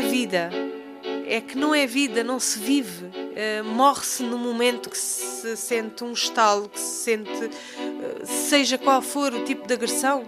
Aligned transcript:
é 0.00 0.02
vida. 0.02 0.50
É 1.26 1.40
que 1.40 1.56
não 1.56 1.74
é 1.74 1.86
vida, 1.86 2.24
não 2.24 2.40
se 2.40 2.58
vive. 2.58 3.04
Uh, 3.06 3.64
Morre-se 3.64 4.22
no 4.22 4.38
momento 4.38 4.88
que 4.88 4.96
se 4.96 5.56
sente 5.56 6.02
um 6.02 6.12
estalo, 6.12 6.68
que 6.68 6.80
se 6.80 7.04
sente, 7.04 7.30
uh, 7.30 7.50
seja 8.24 8.78
qual 8.78 9.02
for 9.02 9.32
o 9.32 9.44
tipo 9.44 9.66
de 9.66 9.74
agressão, 9.74 10.24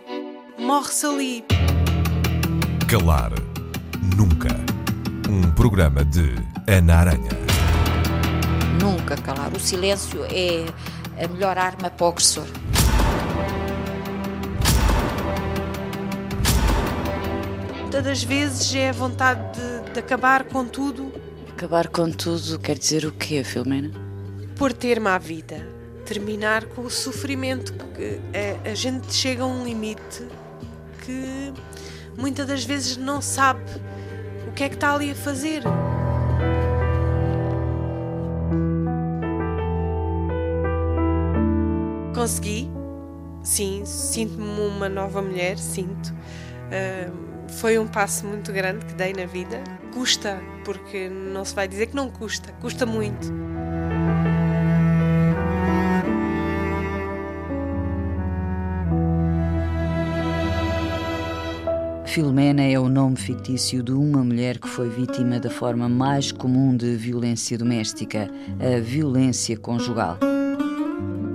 morre-se 0.58 1.06
ali. 1.06 1.45
Calar 2.86 3.32
Nunca. 4.14 4.54
Um 5.29 5.50
programa 5.52 6.04
de 6.04 6.34
Ana 6.68 6.96
Aranha. 6.96 7.30
Nunca 8.80 9.16
calar. 9.16 9.52
O 9.54 9.61
silêncio 9.61 10.25
é 10.30 10.66
a 11.23 11.29
melhor 11.29 11.57
arma 11.57 11.89
para 11.91 12.04
o 12.04 12.09
agressor. 12.11 12.46
Muitas 17.92 18.06
das 18.06 18.23
vezes 18.23 18.74
é 18.74 18.88
a 18.88 18.92
vontade 18.92 19.42
de, 19.52 19.92
de 19.92 19.98
acabar 19.98 20.45
com 20.45 20.64
tudo. 20.64 21.12
Acabar 21.51 21.88
com 21.88 22.10
tudo 22.10 22.59
quer 22.59 22.78
dizer 22.78 23.05
o 23.05 23.12
quê, 23.12 23.45
Filomena? 23.45 23.91
Por 24.56 24.73
termo 24.73 25.09
à 25.09 25.18
vida. 25.18 25.68
Terminar 26.06 26.65
com 26.65 26.80
o 26.80 26.91
sofrimento. 26.91 27.74
Que 27.95 28.18
a, 28.65 28.70
a 28.70 28.74
gente 28.74 29.12
chega 29.12 29.42
a 29.42 29.46
um 29.46 29.62
limite 29.62 30.27
que 31.05 31.52
muitas 32.16 32.46
das 32.46 32.65
vezes 32.65 32.96
não 32.96 33.20
sabe 33.20 33.60
o 34.48 34.52
que 34.52 34.65
é 34.65 34.70
que 34.70 34.74
está 34.77 34.95
ali 34.95 35.10
a 35.10 35.15
fazer. 35.15 35.62
Consegui, 42.15 42.70
sim, 43.43 43.82
sinto-me 43.84 44.60
uma 44.62 44.88
nova 44.88 45.20
mulher, 45.20 45.59
sinto. 45.59 46.10
Uh, 46.73 47.31
foi 47.52 47.79
um 47.79 47.87
passo 47.87 48.27
muito 48.27 48.52
grande 48.52 48.84
que 48.84 48.95
dei 48.95 49.13
na 49.13 49.26
vida. 49.26 49.63
Custa, 49.93 50.40
porque 50.65 51.09
não 51.09 51.45
se 51.45 51.54
vai 51.54 51.68
dizer 51.68 51.87
que 51.87 51.96
não 51.96 52.10
custa, 52.10 52.52
custa 52.60 52.87
muito. 52.87 53.32
Filomena 62.07 62.63
é 62.63 62.79
o 62.79 62.91
nome 62.91 63.16
fictício 63.16 63.82
de 63.82 63.93
uma 63.93 64.22
mulher 64.22 64.59
que 64.59 64.69
foi 64.69 64.91
vítima 64.91 65.41
da 65.41 65.48
forma 65.48 65.88
mais 65.88 66.31
comum 66.31 66.76
de 66.76 66.94
violência 66.94 67.56
doméstica, 67.56 68.28
a 68.60 68.81
violência 68.81 69.56
conjugal. 69.56 70.19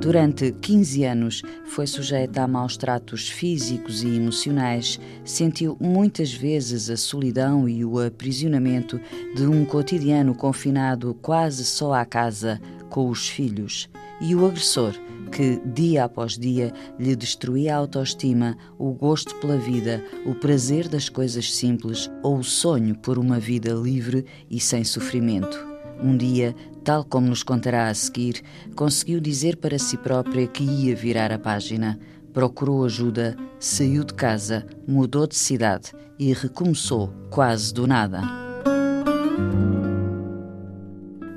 Durante 0.07 0.53
15 0.53 1.03
anos 1.03 1.41
foi 1.65 1.85
sujeita 1.85 2.41
a 2.41 2.47
maus 2.47 2.77
tratos 2.77 3.27
físicos 3.27 4.03
e 4.03 4.15
emocionais, 4.15 4.97
sentiu 5.25 5.75
muitas 5.81 6.31
vezes 6.33 6.89
a 6.89 6.95
solidão 6.95 7.67
e 7.67 7.83
o 7.83 7.99
aprisionamento 7.99 9.01
de 9.35 9.45
um 9.45 9.65
cotidiano 9.65 10.33
confinado 10.33 11.13
quase 11.21 11.65
só 11.65 11.91
à 11.91 12.05
casa, 12.05 12.57
com 12.89 13.09
os 13.09 13.27
filhos, 13.27 13.89
e 14.21 14.33
o 14.33 14.45
agressor, 14.45 14.93
que 15.29 15.59
dia 15.65 16.05
após 16.05 16.37
dia 16.37 16.71
lhe 16.97 17.13
destruía 17.13 17.75
a 17.75 17.79
autoestima, 17.79 18.57
o 18.79 18.93
gosto 18.93 19.35
pela 19.41 19.57
vida, 19.57 20.01
o 20.25 20.33
prazer 20.33 20.87
das 20.87 21.09
coisas 21.09 21.53
simples 21.53 22.09
ou 22.23 22.37
o 22.37 22.45
sonho 22.45 22.95
por 22.95 23.19
uma 23.19 23.41
vida 23.41 23.73
livre 23.73 24.25
e 24.49 24.57
sem 24.57 24.85
sofrimento. 24.85 25.67
Um 26.01 26.15
dia, 26.15 26.55
tal 26.87 27.03
como 27.03 27.27
nos 27.27 27.43
contará 27.43 27.89
a 27.89 27.93
seguir, 27.93 28.41
conseguiu 28.73 29.19
dizer 29.19 29.57
para 29.57 29.77
si 29.77 29.97
própria 29.97 30.47
que 30.47 30.63
ia 30.63 30.95
virar 30.95 31.33
a 31.33 31.37
página. 31.37 31.99
Procurou 32.31 32.85
ajuda, 32.85 33.35
saiu 33.59 34.05
de 34.05 34.13
casa, 34.13 34.65
mudou 34.87 35.27
de 35.27 35.35
cidade 35.35 35.91
e 36.17 36.31
recomeçou 36.31 37.13
quase 37.29 37.73
do 37.73 37.85
nada. 37.85 38.21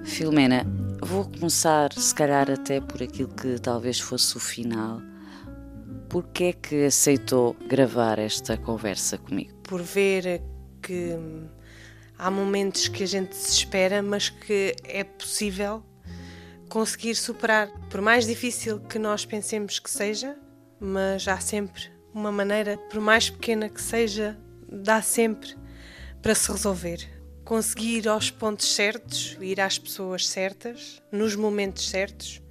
Filomena, 0.04 0.64
vou 1.02 1.24
começar, 1.24 1.92
se 1.94 2.14
calhar, 2.14 2.48
até 2.48 2.80
por 2.80 3.02
aquilo 3.02 3.30
que 3.34 3.58
talvez 3.58 3.98
fosse 3.98 4.36
o 4.36 4.40
final. 4.40 5.02
Por 6.08 6.28
que 6.28 6.44
é 6.44 6.52
que 6.52 6.84
aceitou 6.84 7.56
gravar 7.68 8.20
esta 8.20 8.56
conversa 8.56 9.18
comigo? 9.18 9.52
Por 9.64 9.82
ver 9.82 10.44
que 10.80 11.18
há 12.20 12.30
momentos 12.30 12.86
que 12.86 13.02
a 13.02 13.06
gente 13.06 13.34
se 13.34 13.50
espera, 13.50 14.02
mas 14.02 14.28
que 14.28 14.76
é 14.84 15.02
possível 15.02 15.82
conseguir 16.68 17.14
superar. 17.14 17.68
Por 17.88 18.02
mais 18.02 18.26
difícil 18.26 18.78
que 18.80 18.98
nós 18.98 19.24
pensemos 19.24 19.78
que 19.78 19.90
seja, 19.90 20.36
mas 20.78 21.26
há 21.26 21.40
sempre 21.40 21.90
uma 22.12 22.30
maneira, 22.30 22.76
por 22.90 23.00
mais 23.00 23.30
pequena 23.30 23.70
que 23.70 23.80
seja, 23.80 24.38
dá 24.70 25.00
sempre 25.00 25.56
para 26.20 26.34
se 26.34 26.52
resolver. 26.52 27.08
Conseguir 27.42 28.00
ir 28.00 28.08
aos 28.08 28.30
pontos 28.30 28.74
certos, 28.74 29.38
ir 29.40 29.58
às 29.58 29.78
pessoas 29.78 30.28
certas, 30.28 31.02
nos 31.10 31.34
momentos 31.34 31.88
certos, 31.88 32.42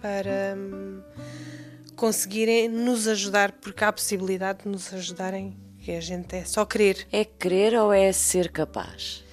para 0.00 0.54
hum, 0.56 1.02
conseguirem 1.96 2.68
nos 2.68 3.08
ajudar, 3.08 3.52
porque 3.52 3.82
há 3.82 3.88
a 3.88 3.92
possibilidade 3.92 4.62
de 4.62 4.68
nos 4.68 4.94
ajudarem 4.94 5.58
que 5.90 5.96
a 5.96 6.00
gente 6.00 6.36
é 6.36 6.44
só 6.44 6.64
querer. 6.64 7.08
É 7.10 7.24
querer 7.24 7.74
ou 7.74 7.92
é 7.92 8.12
ser 8.12 8.52
capaz? 8.52 9.24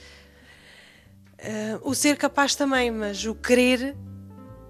Uh, 1.37 1.79
o 1.83 1.93
ser 1.93 2.17
capaz 2.17 2.55
também, 2.55 2.89
mas 2.89 3.25
o 3.25 3.35
querer 3.35 3.95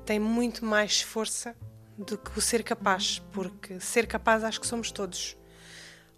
tem 0.06 0.20
muito 0.20 0.66
mais 0.66 1.02
força 1.02 1.56
do 1.98 2.18
que 2.18 2.38
o 2.38 2.42
ser 2.42 2.62
capaz, 2.62 3.20
porque 3.32 3.80
ser 3.80 4.06
capaz 4.06 4.44
acho 4.44 4.60
que 4.60 4.68
somos 4.68 4.92
todos. 4.92 5.38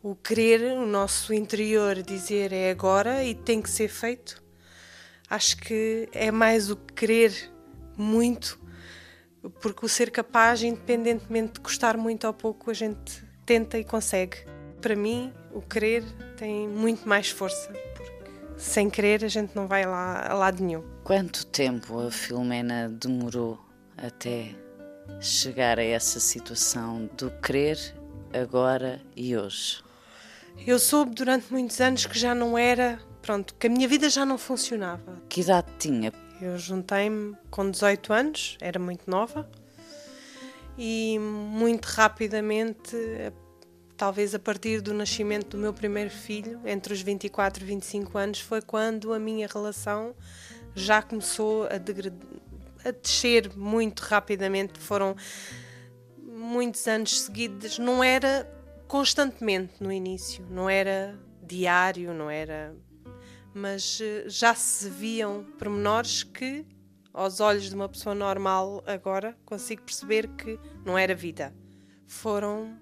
O 0.02 0.16
querer, 0.16 0.76
o 0.76 0.88
nosso 0.88 1.34
interior 1.34 2.02
dizer 2.02 2.52
é 2.52 2.72
agora 2.72 3.24
e 3.24 3.36
tem 3.36 3.62
que 3.62 3.70
ser 3.70 3.90
feito, 3.90 4.42
acho 5.30 5.56
que 5.58 6.10
é 6.12 6.32
mais 6.32 6.72
o 6.72 6.76
querer 6.76 7.32
muito, 7.96 8.60
porque 9.62 9.86
o 9.86 9.90
ser 9.90 10.10
capaz, 10.10 10.64
independentemente 10.64 11.54
de 11.54 11.60
custar 11.60 11.96
muito 11.96 12.26
ou 12.26 12.34
pouco, 12.34 12.72
a 12.72 12.74
gente 12.74 13.24
tenta 13.46 13.78
e 13.78 13.84
consegue. 13.84 14.38
Para 14.82 14.96
mim, 14.96 15.34
o 15.54 15.62
querer 15.62 16.04
tem 16.38 16.68
muito 16.68 17.08
mais 17.08 17.30
força, 17.30 17.72
porque 17.96 18.32
sem 18.58 18.90
querer 18.90 19.24
a 19.24 19.28
gente 19.28 19.56
não 19.56 19.68
vai 19.68 19.86
lá 19.86 20.28
a 20.30 20.34
lado 20.34 20.64
nenhum. 20.64 20.84
Quanto 21.04 21.46
tempo 21.46 22.00
a 22.00 22.12
Filomena 22.12 22.90
demorou 22.90 23.60
até 23.98 24.56
chegar 25.20 25.80
a 25.80 25.84
essa 25.84 26.20
situação 26.20 27.10
do 27.18 27.32
querer 27.42 27.78
agora 28.34 29.02
e 29.16 29.36
hoje? 29.36 29.84
Eu 30.66 30.78
soube 30.78 31.16
durante 31.16 31.52
muitos 31.52 31.80
anos 31.80 32.06
que 32.06 32.18
já 32.18 32.36
não 32.36 32.58
era, 32.58 33.00
pronto, 33.22 33.56
que 33.56 33.68
a 33.68 33.70
minha 33.70 33.88
vida 33.88 34.10
já 34.10 34.26
não 34.26 34.38
funcionava. 34.38 35.22
Que 35.30 35.42
idade 35.42 35.68
tinha? 35.78 36.12
Eu 36.42 36.58
juntei-me 36.58 37.36
com 37.50 37.70
18 37.70 38.14
anos, 38.14 38.58
era 38.62 38.80
muito 38.80 39.10
nova, 39.10 39.50
e 40.78 41.20
muito 41.20 41.86
rapidamente 41.86 42.96
talvez 44.00 44.34
a 44.34 44.40
partir 44.40 44.80
do 44.80 44.94
nascimento 44.94 45.58
do 45.58 45.58
meu 45.58 45.74
primeiro 45.74 46.10
filho, 46.10 46.62
entre 46.66 46.94
os 46.94 47.02
24 47.02 47.62
e 47.62 47.68
25 47.68 48.18
anos, 48.18 48.40
foi 48.40 48.62
quando 48.62 49.12
a 49.12 49.20
minha 49.20 49.46
relação 49.46 50.16
já 50.74 51.02
começou 51.02 51.66
a, 51.66 51.76
a 52.88 52.92
descer 52.92 53.54
muito 53.58 54.00
rapidamente. 54.00 54.80
Foram 54.80 55.18
muitos 56.18 56.88
anos 56.88 57.24
seguidos, 57.24 57.78
não 57.78 58.02
era 58.02 58.50
constantemente 58.88 59.84
no 59.84 59.92
início, 59.92 60.48
não 60.50 60.70
era 60.70 61.20
diário, 61.44 62.14
não 62.14 62.30
era. 62.30 62.74
Mas 63.54 64.00
eh, 64.02 64.24
já 64.28 64.56
se 64.56 64.90
viam 64.90 65.44
pormenores 65.58 66.24
que, 66.24 66.66
aos 67.14 67.42
olhos 67.42 67.68
de 67.68 67.76
uma 67.76 67.90
pessoa 67.90 68.16
normal, 68.16 68.82
agora 68.88 69.38
consigo 69.44 69.82
perceber 69.82 70.30
que 70.30 70.58
não 70.86 70.98
era 70.98 71.14
vida. 71.14 71.54
Foram 72.08 72.80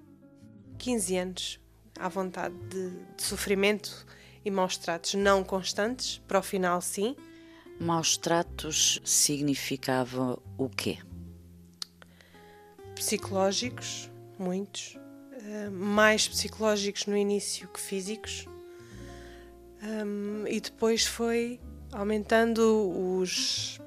15 0.77 1.17
anos 1.17 1.59
à 1.99 2.07
vontade 2.07 2.55
de, 2.69 2.89
de 3.15 3.23
sofrimento 3.23 4.05
e 4.45 4.51
maus 4.51 4.77
tratos 4.77 5.13
não 5.13 5.43
constantes, 5.43 6.21
para 6.27 6.39
o 6.39 6.43
final 6.43 6.81
sim. 6.81 7.15
Maus 7.79 8.17
tratos 8.17 8.99
significava 9.03 10.39
o 10.57 10.69
quê? 10.69 10.99
Psicológicos, 12.95 14.09
muitos. 14.39 14.97
Uh, 15.33 15.71
mais 15.71 16.27
psicológicos 16.27 17.05
no 17.05 17.15
início 17.15 17.67
que 17.67 17.79
físicos. 17.79 18.47
Um, 19.83 20.47
e 20.47 20.59
depois 20.59 21.05
foi 21.05 21.59
aumentando 21.91 22.89
os 23.19 23.79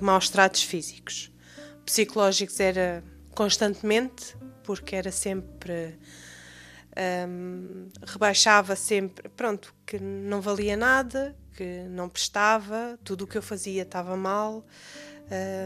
maus 0.00 0.30
tratos 0.30 0.62
físicos. 0.62 1.30
Psicológicos 1.84 2.58
era 2.60 3.04
constantemente, 3.34 4.36
porque 4.62 4.96
era 4.96 5.12
sempre 5.12 5.98
um, 7.28 7.88
rebaixava 8.06 8.76
sempre, 8.76 9.28
pronto, 9.28 9.74
que 9.86 9.98
não 9.98 10.40
valia 10.40 10.76
nada, 10.76 11.36
que 11.56 11.84
não 11.88 12.08
prestava, 12.08 12.98
tudo 13.04 13.24
o 13.24 13.26
que 13.26 13.38
eu 13.38 13.42
fazia 13.42 13.82
estava 13.82 14.16
mal, 14.16 14.64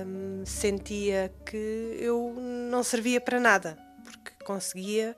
um, 0.07 0.45
sentia 0.45 1.33
que 1.45 1.97
eu 1.99 2.35
não 2.71 2.83
servia 2.83 3.21
para 3.21 3.41
nada, 3.41 3.79
porque 4.05 4.33
conseguia 4.45 5.17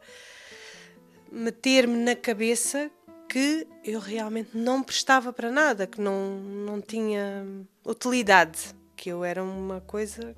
meter-me 1.31 1.97
na 1.97 2.17
cabeça 2.17 2.91
que 3.29 3.67
eu 3.85 4.01
realmente 4.01 4.51
não 4.57 4.83
prestava 4.83 5.33
para 5.33 5.51
nada, 5.53 5.87
que 5.87 6.01
não, 6.01 6.41
não 6.41 6.81
tinha 6.81 7.47
utilidade, 7.87 8.75
que 8.97 9.09
eu 9.09 9.25
era 9.25 9.43
uma 9.43 9.81
coisa 9.81 10.35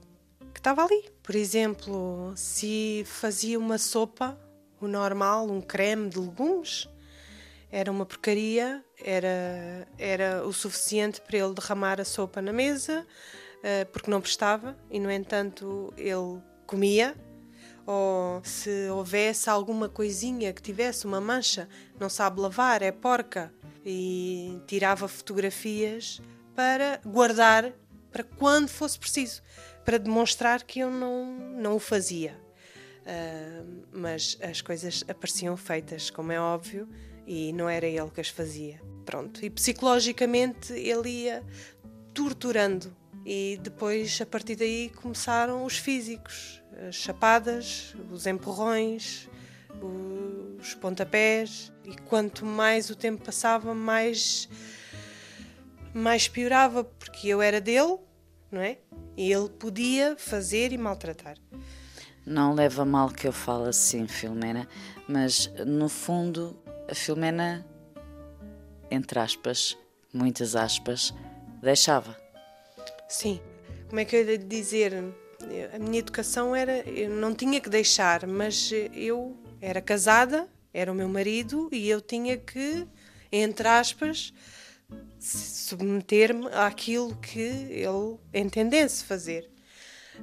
que 0.52 0.60
estava 0.60 0.84
ali. 0.84 1.10
Por 1.22 1.34
exemplo, 1.34 2.34
se 2.36 3.02
fazia 3.06 3.58
uma 3.58 3.78
sopa, 3.78 4.38
o 4.86 4.88
normal, 4.88 5.48
um 5.50 5.60
creme 5.60 6.08
de 6.08 6.18
legumes, 6.18 6.88
era 7.70 7.90
uma 7.90 8.04
porcaria, 8.04 8.84
era, 9.02 9.88
era 9.98 10.46
o 10.46 10.52
suficiente 10.52 11.20
para 11.20 11.38
ele 11.38 11.54
derramar 11.54 12.00
a 12.00 12.04
sopa 12.04 12.42
na 12.42 12.52
mesa, 12.52 13.06
eh, 13.62 13.84
porque 13.86 14.10
não 14.10 14.20
prestava, 14.20 14.76
e 14.90 15.00
no 15.00 15.10
entanto 15.10 15.92
ele 15.96 16.42
comia. 16.66 17.16
Ou 17.86 18.40
se 18.44 18.88
houvesse 18.90 19.48
alguma 19.50 19.88
coisinha 19.88 20.52
que 20.52 20.62
tivesse 20.62 21.06
uma 21.06 21.20
mancha, 21.20 21.68
não 21.98 22.08
sabe 22.08 22.40
lavar, 22.40 22.82
é 22.82 22.92
porca, 22.92 23.52
e 23.84 24.60
tirava 24.66 25.08
fotografias 25.08 26.20
para 26.54 27.00
guardar 27.04 27.72
para 28.12 28.22
quando 28.22 28.68
fosse 28.68 28.98
preciso, 28.98 29.42
para 29.84 29.98
demonstrar 29.98 30.62
que 30.62 30.80
eu 30.80 30.90
não, 30.90 31.34
não 31.56 31.76
o 31.76 31.78
fazia. 31.78 32.38
Uh, 33.02 33.86
mas 33.92 34.38
as 34.40 34.60
coisas 34.60 35.04
apareciam 35.08 35.56
feitas, 35.56 36.08
como 36.08 36.30
é 36.30 36.40
óbvio, 36.40 36.88
e 37.26 37.52
não 37.52 37.68
era 37.68 37.86
ele 37.86 38.10
que 38.10 38.20
as 38.20 38.28
fazia. 38.28 38.80
Pronto. 39.04 39.44
E 39.44 39.50
psicologicamente 39.50 40.72
ele 40.72 41.08
ia 41.08 41.42
torturando. 42.14 42.94
E 43.24 43.58
depois, 43.62 44.20
a 44.20 44.26
partir 44.26 44.56
daí, 44.56 44.90
começaram 44.90 45.64
os 45.64 45.76
físicos: 45.76 46.62
as 46.88 46.94
chapadas, 46.94 47.94
os 48.10 48.26
empurrões, 48.26 49.28
os 50.60 50.74
pontapés. 50.74 51.72
E 51.84 51.96
quanto 52.02 52.44
mais 52.44 52.90
o 52.90 52.96
tempo 52.96 53.24
passava, 53.24 53.74
mais, 53.74 54.48
mais 55.92 56.28
piorava, 56.28 56.84
porque 56.84 57.28
eu 57.28 57.42
era 57.42 57.60
dele, 57.60 57.98
não 58.50 58.60
é? 58.60 58.78
E 59.16 59.32
ele 59.32 59.48
podia 59.48 60.16
fazer 60.16 60.72
e 60.72 60.78
maltratar. 60.78 61.36
Não 62.24 62.54
leva 62.54 62.84
mal 62.84 63.08
que 63.10 63.26
eu 63.26 63.32
fale 63.32 63.68
assim, 63.68 64.06
Filomena, 64.06 64.68
mas 65.08 65.52
no 65.66 65.88
fundo 65.88 66.56
a 66.88 66.94
Filomena, 66.94 67.66
entre 68.90 69.18
aspas, 69.18 69.76
muitas 70.12 70.54
aspas, 70.54 71.12
deixava. 71.60 72.16
Sim. 73.08 73.40
Como 73.88 74.00
é 74.00 74.04
que 74.04 74.16
eu 74.16 74.24
ia 74.24 74.38
dizer? 74.38 74.94
A 75.74 75.78
minha 75.78 75.98
educação 75.98 76.54
era. 76.54 76.78
Eu 76.88 77.10
não 77.10 77.34
tinha 77.34 77.60
que 77.60 77.68
deixar, 77.68 78.26
mas 78.26 78.70
eu 78.94 79.36
era 79.60 79.82
casada, 79.82 80.48
era 80.72 80.90
o 80.90 80.94
meu 80.94 81.08
marido 81.08 81.68
e 81.72 81.90
eu 81.90 82.00
tinha 82.00 82.36
que, 82.36 82.86
entre 83.30 83.68
aspas, 83.68 84.32
submeter-me 85.18 86.46
àquilo 86.54 87.16
que 87.16 87.40
ele 87.40 88.18
entendesse 88.32 89.04
fazer. 89.04 89.50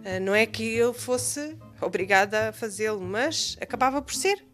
Ah, 0.06 0.20
não 0.20 0.34
é 0.34 0.46
que 0.46 0.64
eu 0.64 0.94
fosse 0.94 1.58
obrigada 1.82 2.50
a 2.50 2.54
fazê-lo, 2.54 3.02
mas 3.02 3.58
acabava 3.60 4.02
por 4.02 4.14
ser 4.14 4.50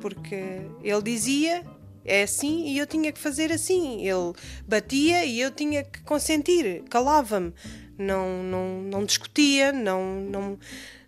porque 0.00 0.62
ele 0.82 1.02
dizia 1.02 1.64
é 2.04 2.22
assim 2.22 2.66
e 2.66 2.78
eu 2.78 2.86
tinha 2.86 3.10
que 3.10 3.18
fazer 3.18 3.50
assim. 3.50 4.06
Ele 4.06 4.32
batia 4.66 5.24
e 5.24 5.40
eu 5.40 5.50
tinha 5.50 5.82
que 5.82 6.02
consentir, 6.02 6.84
calava-me, 6.88 7.52
não, 7.98 8.42
não, 8.42 8.82
não 8.82 9.04
discutia, 9.04 9.72
não, 9.72 10.20
não, 10.20 10.58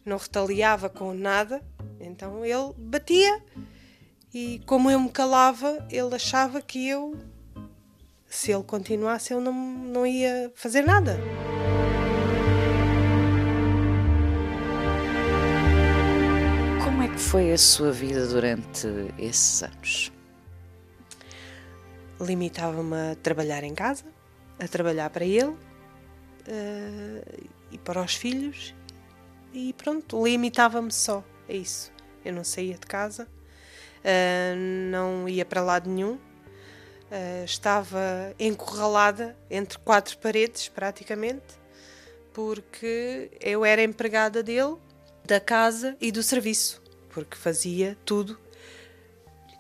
não 0.05 0.17
retaliava 0.17 0.89
com 0.89 1.15
nada. 1.15 1.63
Então 2.01 2.45
ele 2.45 2.73
batia 2.77 3.41
e, 4.35 4.61
como 4.67 4.91
eu 4.91 4.99
me 4.99 5.11
calava, 5.11 5.87
ele 5.91 6.15
achava 6.15 6.61
que 6.61 6.89
eu, 6.89 7.17
se 8.27 8.51
ele 8.51 8.65
continuasse, 8.65 9.33
eu 9.33 9.41
não, 9.41 9.53
não 9.53 10.07
ia 10.07 10.51
fazer 10.57 10.83
nada. 10.83 11.17
Foi 17.31 17.53
a 17.53 17.59
sua 17.59 17.93
vida 17.93 18.27
durante 18.27 18.89
esses 19.19 19.63
anos? 19.63 20.11
Limitava-me 22.19 23.13
a 23.13 23.17
trabalhar 23.17 23.63
em 23.65 23.75
casa, 23.75 24.07
a 24.59 24.67
trabalhar 24.67 25.11
para 25.11 25.27
ele 25.27 25.49
uh, 25.49 25.59
e 27.71 27.77
para 27.77 28.01
os 28.01 28.15
filhos, 28.15 28.75
e 29.53 29.75
pronto, 29.75 30.25
limitava-me 30.25 30.91
só 30.91 31.23
a 31.47 31.53
isso. 31.53 31.93
Eu 32.25 32.33
não 32.33 32.45
saía 32.45 32.79
de 32.79 32.87
casa, 32.87 33.25
uh, 33.25 34.57
não 34.91 35.29
ia 35.29 35.45
para 35.45 35.61
lado 35.61 35.91
nenhum, 35.91 36.15
uh, 36.15 37.45
estava 37.45 38.35
encurralada 38.39 39.37
entre 39.51 39.79
quatro 39.81 40.17
paredes, 40.17 40.71
praticamente, 40.71 41.61
porque 42.33 43.31
eu 43.39 43.67
era 43.67 43.83
empregada 43.83 44.43
dele, 44.43 44.77
da 45.27 45.39
casa 45.39 45.95
e 46.01 46.11
do 46.11 46.23
serviço 46.23 46.88
porque 47.11 47.37
fazia 47.37 47.97
tudo, 48.05 48.39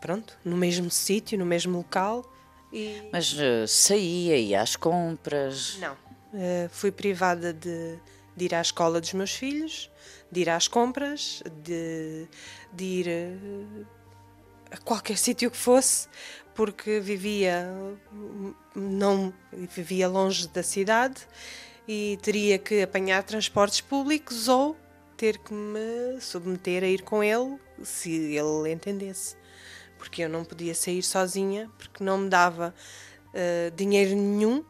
pronto, 0.00 0.36
no 0.44 0.56
mesmo 0.56 0.90
sítio, 0.90 1.38
no 1.38 1.46
mesmo 1.46 1.78
local. 1.78 2.24
E... 2.72 3.08
Mas 3.12 3.32
uh, 3.32 3.66
saía, 3.66 4.36
ia 4.36 4.60
às 4.60 4.76
compras? 4.76 5.78
Não, 5.80 5.94
uh, 5.94 6.68
fui 6.70 6.90
privada 6.90 7.52
de, 7.52 7.98
de, 8.36 8.44
ir 8.44 8.54
à 8.54 8.60
escola 8.60 9.00
dos 9.00 9.12
meus 9.12 9.32
filhos, 9.32 9.90
de 10.30 10.40
ir 10.40 10.50
às 10.50 10.68
compras, 10.68 11.42
de, 11.62 12.28
de 12.72 12.84
ir 12.84 13.06
uh, 13.08 13.86
a 14.70 14.76
qualquer 14.78 15.16
sítio 15.18 15.50
que 15.50 15.56
fosse, 15.56 16.08
porque 16.54 17.00
vivia 17.00 17.66
não 18.74 19.32
vivia 19.52 20.08
longe 20.08 20.48
da 20.48 20.62
cidade 20.62 21.26
e 21.86 22.18
teria 22.20 22.58
que 22.58 22.82
apanhar 22.82 23.22
transportes 23.22 23.80
públicos 23.80 24.48
ou 24.48 24.76
ter 25.18 25.36
que 25.38 25.52
me 25.52 26.20
submeter 26.20 26.84
a 26.84 26.86
ir 26.86 27.02
com 27.02 27.22
ele 27.22 27.58
se 27.82 28.10
ele 28.10 28.72
entendesse. 28.72 29.36
Porque 29.98 30.22
eu 30.22 30.28
não 30.28 30.44
podia 30.44 30.74
sair 30.74 31.02
sozinha, 31.02 31.68
porque 31.76 32.04
não 32.04 32.18
me 32.18 32.30
dava 32.30 32.72
uh, 33.34 33.70
dinheiro 33.74 34.14
nenhum, 34.14 34.60
uh, 34.60 34.64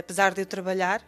apesar 0.00 0.32
de 0.32 0.40
eu 0.40 0.46
trabalhar. 0.46 1.02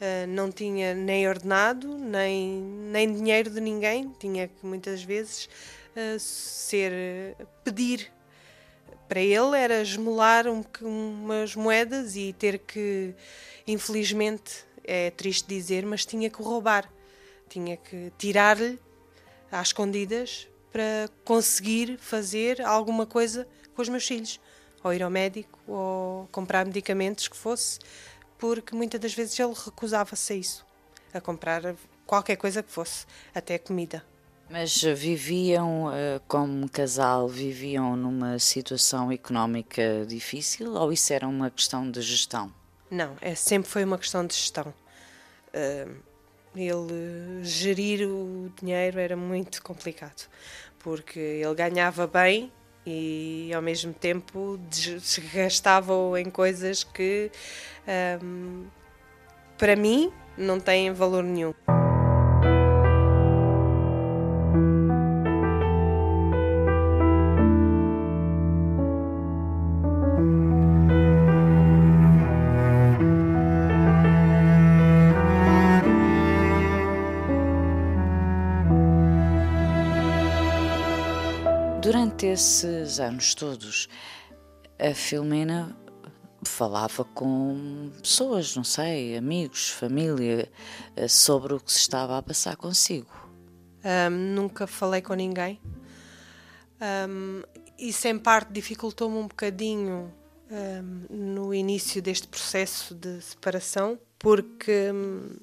Uh, 0.00 0.28
não 0.28 0.52
tinha 0.52 0.94
nem 0.94 1.28
ordenado, 1.28 1.98
nem, 1.98 2.60
nem 2.62 3.12
dinheiro 3.12 3.50
de 3.50 3.60
ninguém. 3.60 4.14
Tinha 4.20 4.46
que 4.46 4.64
muitas 4.64 5.02
vezes 5.02 5.48
ser 6.20 7.34
pedir 7.64 8.12
para 9.08 9.18
ele 9.20 9.56
era 9.56 9.82
esmolar 9.82 10.46
um, 10.46 10.62
umas 10.80 11.56
moedas 11.56 12.14
e 12.14 12.32
ter 12.32 12.58
que, 12.60 13.12
infelizmente, 13.66 14.64
é 14.84 15.10
triste 15.10 15.48
dizer, 15.48 15.84
mas 15.84 16.06
tinha 16.06 16.30
que 16.30 16.40
roubar 16.40 16.88
tinha 17.48 17.76
que 17.76 18.12
tirar-lhe 18.18 18.78
às 19.50 19.68
escondidas 19.68 20.48
para 20.70 21.08
conseguir 21.24 21.98
fazer 21.98 22.60
alguma 22.62 23.06
coisa 23.06 23.48
com 23.74 23.82
os 23.82 23.88
meus 23.88 24.06
filhos, 24.06 24.40
ou 24.82 24.92
ir 24.92 25.02
ao 25.02 25.10
médico, 25.10 25.58
ou 25.66 26.28
comprar 26.30 26.64
medicamentos 26.64 27.26
que 27.26 27.36
fosse, 27.36 27.78
porque 28.38 28.74
muitas 28.74 29.00
das 29.00 29.14
vezes 29.14 29.38
ele 29.38 29.54
recusava-se 29.54 30.32
a 30.32 30.36
isso, 30.36 30.66
a 31.12 31.20
comprar 31.20 31.74
qualquer 32.06 32.36
coisa 32.36 32.62
que 32.62 32.70
fosse, 32.70 33.06
até 33.34 33.58
comida. 33.58 34.04
Mas 34.50 34.80
viviam 34.80 35.92
eh, 35.92 36.20
como 36.26 36.68
casal, 36.70 37.28
viviam 37.28 37.94
numa 37.96 38.38
situação 38.38 39.12
económica 39.12 40.06
difícil 40.06 40.72
ou 40.72 40.90
isso 40.90 41.12
era 41.12 41.28
uma 41.28 41.50
questão 41.50 41.90
de 41.90 42.00
gestão? 42.00 42.50
Não, 42.90 43.14
é, 43.20 43.34
sempre 43.34 43.68
foi 43.68 43.84
uma 43.84 43.98
questão 43.98 44.26
de 44.26 44.34
gestão. 44.34 44.72
Uh, 45.48 46.07
ele 46.60 47.42
gerir 47.42 48.08
o 48.08 48.52
dinheiro 48.60 48.98
era 48.98 49.16
muito 49.16 49.62
complicado, 49.62 50.28
porque 50.78 51.18
ele 51.18 51.54
ganhava 51.54 52.06
bem 52.06 52.52
e 52.86 53.50
ao 53.54 53.60
mesmo 53.60 53.92
tempo 53.92 54.58
desgastava-o 54.70 56.16
em 56.16 56.30
coisas 56.30 56.84
que 56.84 57.30
um, 58.22 58.66
para 59.58 59.76
mim 59.76 60.12
não 60.36 60.58
têm 60.58 60.92
valor 60.92 61.22
nenhum. 61.22 61.52
Esses 82.38 83.00
anos 83.00 83.34
todos, 83.34 83.88
a 84.78 84.94
Filomena 84.94 85.76
falava 86.44 87.04
com 87.04 87.90
pessoas, 88.00 88.54
não 88.54 88.62
sei, 88.62 89.16
amigos, 89.16 89.70
família, 89.70 90.48
eh, 90.94 91.08
sobre 91.08 91.54
o 91.54 91.58
que 91.58 91.72
se 91.72 91.80
estava 91.80 92.16
a 92.16 92.22
passar 92.22 92.54
consigo. 92.54 93.10
Um, 93.84 94.10
nunca 94.36 94.68
falei 94.68 95.02
com 95.02 95.14
ninguém. 95.14 95.60
Um, 96.80 97.42
isso 97.76 98.06
em 98.06 98.16
parte 98.16 98.52
dificultou-me 98.52 99.16
um 99.16 99.26
bocadinho 99.26 100.14
um, 100.48 101.06
no 101.10 101.52
início 101.52 102.00
deste 102.00 102.28
processo 102.28 102.94
de 102.94 103.20
separação, 103.20 103.98
porque 104.16 104.92
um, 104.92 105.36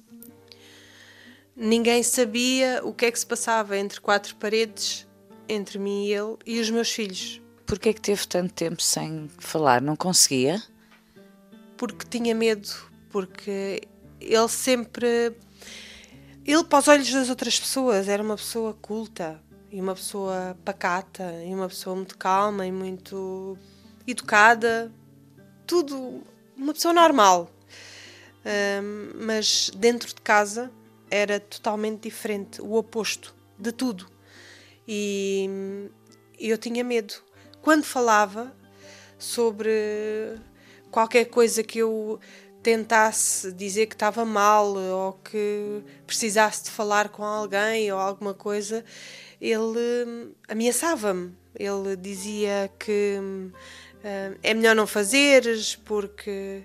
ninguém 1.54 2.02
sabia 2.02 2.80
o 2.82 2.94
que 2.94 3.04
é 3.04 3.12
que 3.12 3.18
se 3.18 3.26
passava 3.26 3.76
entre 3.76 4.00
quatro 4.00 4.34
paredes, 4.36 5.05
entre 5.48 5.78
mim 5.78 6.06
e 6.06 6.12
ele 6.12 6.36
e 6.44 6.60
os 6.60 6.70
meus 6.70 6.90
filhos. 6.90 7.40
Porquê 7.66 7.88
é 7.88 7.92
que 7.92 8.00
teve 8.00 8.26
tanto 8.26 8.54
tempo 8.54 8.80
sem 8.80 9.28
falar? 9.38 9.80
Não 9.82 9.96
conseguia? 9.96 10.62
Porque 11.76 12.06
tinha 12.08 12.34
medo, 12.34 12.68
porque 13.10 13.82
ele 14.20 14.48
sempre. 14.48 15.32
Ele, 16.44 16.64
para 16.64 16.78
os 16.78 16.88
olhos 16.88 17.10
das 17.12 17.28
outras 17.28 17.58
pessoas, 17.58 18.08
era 18.08 18.22
uma 18.22 18.36
pessoa 18.36 18.72
culta 18.74 19.42
e 19.70 19.80
uma 19.80 19.94
pessoa 19.94 20.56
pacata 20.64 21.42
e 21.44 21.52
uma 21.52 21.68
pessoa 21.68 21.96
muito 21.96 22.16
calma 22.16 22.64
e 22.64 22.70
muito 22.70 23.58
educada, 24.06 24.92
tudo, 25.66 26.22
uma 26.56 26.72
pessoa 26.72 26.94
normal. 26.94 27.50
Um, 28.46 29.26
mas 29.26 29.70
dentro 29.74 30.08
de 30.08 30.20
casa 30.20 30.70
era 31.10 31.40
totalmente 31.40 32.02
diferente, 32.02 32.62
o 32.62 32.74
oposto 32.74 33.34
de 33.58 33.72
tudo. 33.72 34.06
E 34.86 35.90
eu 36.38 36.56
tinha 36.58 36.84
medo. 36.84 37.14
Quando 37.62 37.84
falava 37.84 38.54
sobre 39.18 40.38
qualquer 40.90 41.26
coisa 41.26 41.62
que 41.62 41.78
eu 41.78 42.20
tentasse 42.62 43.52
dizer 43.52 43.86
que 43.86 43.94
estava 43.94 44.24
mal 44.24 44.74
ou 44.76 45.12
que 45.12 45.82
precisasse 46.06 46.64
de 46.64 46.70
falar 46.70 47.08
com 47.10 47.22
alguém 47.22 47.92
ou 47.92 47.98
alguma 47.98 48.34
coisa, 48.34 48.84
ele 49.40 50.34
ameaçava-me. 50.48 51.32
Ele 51.54 51.96
dizia 51.96 52.70
que 52.78 53.18
uh, 53.20 54.38
é 54.42 54.52
melhor 54.52 54.74
não 54.74 54.86
fazeres 54.86 55.76
porque 55.76 56.64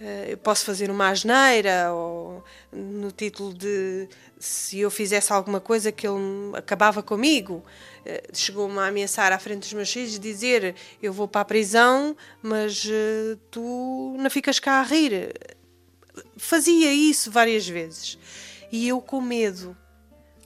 uh, 0.00 0.30
eu 0.30 0.38
posso 0.38 0.64
fazer 0.64 0.90
uma 0.90 1.08
asneira 1.08 1.92
ou 1.92 2.42
no 2.72 3.12
título 3.12 3.54
de 3.54 4.08
se 4.38 4.80
eu 4.80 4.90
fizesse 4.90 5.32
alguma 5.32 5.60
coisa 5.60 5.90
que 5.90 6.06
ele 6.06 6.16
acabava 6.54 7.02
comigo. 7.02 7.62
Uh, 8.06 8.36
Chegou-me 8.36 8.78
a 8.78 8.86
ameaçar 8.86 9.32
à 9.32 9.38
frente 9.38 9.60
dos 9.60 9.72
meus 9.72 9.92
filhos 9.92 10.18
dizer 10.18 10.74
eu 11.02 11.12
vou 11.12 11.28
para 11.28 11.42
a 11.42 11.44
prisão, 11.44 12.16
mas 12.42 12.86
tu 13.50 14.16
não 14.18 14.30
ficas 14.30 14.58
cá 14.58 14.80
a 14.80 14.82
rir. 14.82 15.34
Fazia 16.36 16.92
isso 16.92 17.30
várias 17.30 17.66
vezes. 17.68 18.18
E 18.70 18.88
eu 18.88 19.00
com 19.00 19.20
medo 19.20 19.76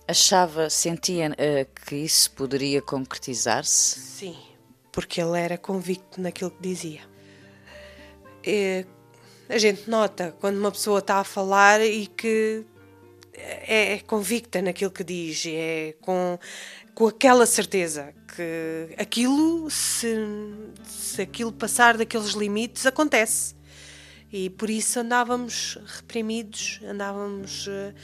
Achava, 0.07 0.69
sentia 0.69 1.31
uh, 1.31 1.87
que 1.87 1.95
isso 1.95 2.31
poderia 2.33 2.83
concretizar-se? 2.83 4.01
Sim, 4.01 4.37
porque 4.91 5.21
ele 5.21 5.39
era 5.39 5.57
convicto 5.57 6.21
naquilo 6.21 6.51
que 6.51 6.61
dizia. 6.61 7.01
É, 8.45 8.85
a 9.49 9.59
gente 9.59 9.89
nota 9.89 10.35
quando 10.41 10.59
uma 10.59 10.73
pessoa 10.73 10.99
está 10.99 11.19
a 11.19 11.25
falar 11.25 11.81
e 11.81 12.09
que 12.09 12.65
é, 13.35 13.95
é 13.95 13.99
convicta 14.01 14.61
naquilo 14.61 14.91
que 14.91 15.05
diz, 15.05 15.45
é 15.47 15.95
com, 16.01 16.39
com 16.95 17.07
aquela 17.07 17.47
certeza 17.47 18.15
que 18.35 18.95
aquilo, 18.99 19.69
se, 19.71 20.15
se 20.85 21.23
aquilo 21.23 21.53
passar 21.53 21.97
daqueles 21.97 22.31
limites, 22.31 22.87
acontece. 22.87 23.55
E 24.33 24.49
por 24.49 24.71
isso 24.71 24.99
andávamos 24.99 25.79
reprimidos, 25.99 26.81
andávamos. 26.83 27.67
Uh, 27.67 27.95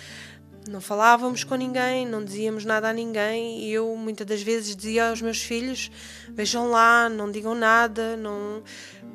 não 0.68 0.82
falávamos 0.82 1.44
com 1.44 1.54
ninguém, 1.54 2.06
não 2.06 2.22
dizíamos 2.22 2.62
nada 2.66 2.90
a 2.90 2.92
ninguém 2.92 3.62
e 3.62 3.72
eu 3.72 3.96
muitas 3.96 4.26
das 4.26 4.42
vezes 4.42 4.76
dizia 4.76 5.08
aos 5.08 5.22
meus 5.22 5.42
filhos: 5.42 5.90
vejam 6.28 6.68
lá, 6.68 7.08
não 7.08 7.32
digam 7.32 7.54
nada, 7.54 8.14
não 8.18 8.62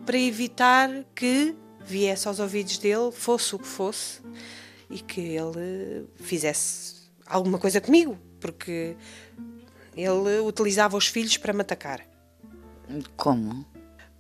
para 0.04 0.18
evitar 0.18 0.90
que 1.14 1.56
viesse 1.86 2.28
aos 2.28 2.40
ouvidos 2.40 2.80
dele, 2.80 3.12
fosse 3.12 3.56
o 3.56 3.60
que 3.60 3.68
fosse, 3.68 4.22
e 4.90 5.00
que 5.00 5.22
ele 5.22 6.08
fizesse 6.16 7.12
alguma 7.26 7.58
coisa 7.58 7.80
comigo, 7.82 8.18
porque 8.40 8.96
ele 9.96 10.40
utilizava 10.46 10.98
os 10.98 11.08
filhos 11.08 11.38
para 11.38 11.54
me 11.54 11.62
atacar. 11.62 12.02
Como? 13.16 13.66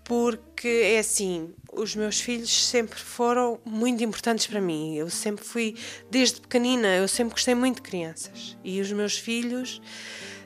Porque 0.04 0.68
é 0.68 1.00
assim, 1.00 1.54
os 1.72 1.96
meus 1.96 2.20
filhos 2.20 2.52
sempre 2.68 3.00
foram 3.00 3.60
muito 3.66 4.04
importantes 4.04 4.48
para 4.48 4.60
mim. 4.60 4.96
Eu 4.96 5.10
sempre 5.10 5.44
fui, 5.46 5.76
desde 6.10 6.42
pequenina, 6.42 6.88
eu 6.96 7.08
sempre 7.08 7.34
gostei 7.34 7.56
muito 7.56 7.78
de 7.78 7.84
crianças. 7.84 8.58
E 8.64 8.82
os 8.82 8.92
meus 8.92 9.18
filhos 9.18 9.82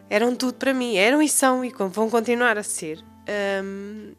eram 0.10 0.36
tudo 0.36 0.54
para 0.54 0.74
mim. 0.74 0.96
Eram 0.96 1.22
e 1.22 1.30
são 1.30 1.66
e 1.66 1.72
vão 1.72 2.10
continuar 2.10 2.58
a 2.58 2.64
ser. 2.64 3.04
Um, 3.64 4.14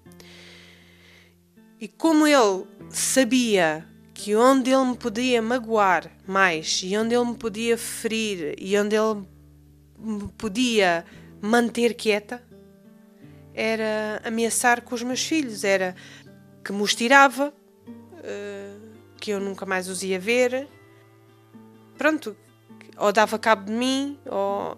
e 1.80 1.86
como 1.86 2.26
ele 2.26 2.66
sabia 2.90 3.86
que 4.18 4.34
onde 4.34 4.72
ele 4.72 4.84
me 4.84 4.96
podia 4.96 5.40
magoar 5.40 6.10
mais 6.26 6.80
e 6.82 6.96
onde 6.96 7.14
ele 7.14 7.24
me 7.24 7.36
podia 7.36 7.78
ferir 7.78 8.56
e 8.58 8.76
onde 8.76 8.96
ele 8.96 9.24
me 9.96 10.26
podia 10.36 11.04
manter 11.40 11.94
quieta, 11.94 12.42
era 13.54 14.20
ameaçar 14.24 14.82
com 14.82 14.92
os 14.96 15.04
meus 15.04 15.24
filhos, 15.24 15.62
era 15.62 15.94
que 16.64 16.72
me 16.72 16.82
os 16.82 16.96
tirava, 16.96 17.54
uh, 17.86 18.90
que 19.20 19.30
eu 19.30 19.38
nunca 19.38 19.64
mais 19.64 19.88
os 19.88 20.02
ia 20.02 20.18
ver. 20.18 20.66
Pronto, 21.96 22.36
ou 22.96 23.12
dava 23.12 23.38
cabo 23.38 23.66
de 23.66 23.72
mim, 23.72 24.18
ou. 24.26 24.76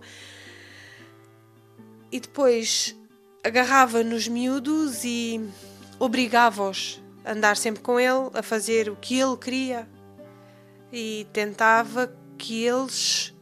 E 2.12 2.20
depois 2.20 2.94
agarrava 3.42 4.04
nos 4.04 4.28
miúdos 4.28 5.02
e 5.02 5.40
obrigava-os 5.99 7.00
andar 7.24 7.56
sempre 7.56 7.82
com 7.82 7.98
ele, 7.98 8.30
a 8.34 8.42
fazer 8.42 8.88
o 8.88 8.96
que 8.96 9.18
ele 9.18 9.36
queria. 9.36 9.88
E 10.92 11.26
tentava 11.32 12.12
que 12.36 12.64
eles 12.64 13.34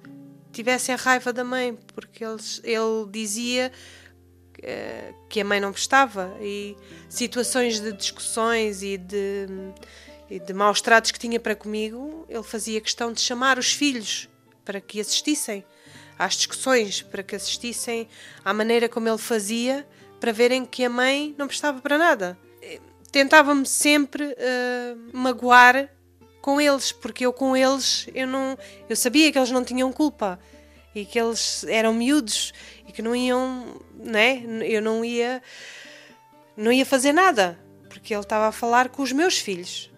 tivessem 0.53 0.95
raiva 0.97 1.33
da 1.33 1.45
mãe, 1.45 1.79
porque 1.95 2.25
eles, 2.25 2.61
ele 2.65 3.09
dizia 3.11 3.73
eh, 4.61 5.15
que 5.29 5.41
a 5.41 5.45
mãe 5.45 5.61
não 5.61 5.73
prestava 5.73 6.37
e 6.41 6.77
situações 7.09 7.79
de 7.81 7.93
discussões 7.93 8.83
e 8.83 8.99
de, 8.99 9.47
e 10.29 10.41
de 10.41 10.53
maus 10.53 10.81
tratos 10.81 11.13
que 11.13 11.19
tinha 11.19 11.39
para 11.39 11.55
comigo, 11.55 12.27
ele 12.29 12.43
fazia 12.43 12.81
questão 12.81 13.13
de 13.13 13.21
chamar 13.21 13.59
os 13.59 13.73
filhos 13.73 14.29
para 14.65 14.81
que 14.81 15.01
assistissem 15.01 15.65
às 16.19 16.35
discussões, 16.35 17.01
para 17.03 17.23
que 17.23 17.37
assistissem 17.37 18.09
à 18.45 18.53
maneira 18.53 18.89
como 18.89 19.09
ele 19.09 19.19
fazia, 19.19 19.87
para 20.19 20.33
verem 20.33 20.65
que 20.65 20.85
a 20.85 20.91
mãe 20.91 21.35
não 21.39 21.47
prestava 21.47 21.81
para 21.81 21.97
nada. 21.97 22.37
Tentava-me 23.11 23.67
sempre 23.67 24.25
uh, 24.25 24.99
magoar 25.13 25.89
com 26.41 26.61
eles, 26.61 26.93
porque 26.93 27.27
eu 27.27 27.33
com 27.33 27.57
eles 27.57 28.07
eu 28.15 28.27
não 28.27 28.57
eu 28.89 28.97
sabia 28.97 29.31
que 29.33 29.39
eles 29.39 29.51
não 29.51 29.65
tinham 29.65 29.93
culpa 29.93 30.39
e 30.95 31.05
que 31.05 31.19
eles 31.19 31.65
eram 31.65 31.93
miúdos 31.93 32.53
e 32.87 32.93
que 32.93 33.03
não 33.03 33.15
iam, 33.15 33.81
né? 33.95 34.43
Eu 34.65 34.83
não 34.83 35.05
ia 35.05 35.43
não 36.57 36.73
ia 36.73 36.85
fazer 36.85 37.13
nada, 37.13 37.59
porque 37.89 38.13
ele 38.13 38.21
estava 38.21 38.49
a 38.49 38.53
falar 38.53 38.89
com 38.89 39.03
os 39.03 39.13
meus 39.13 39.39
filhos. 39.39 39.91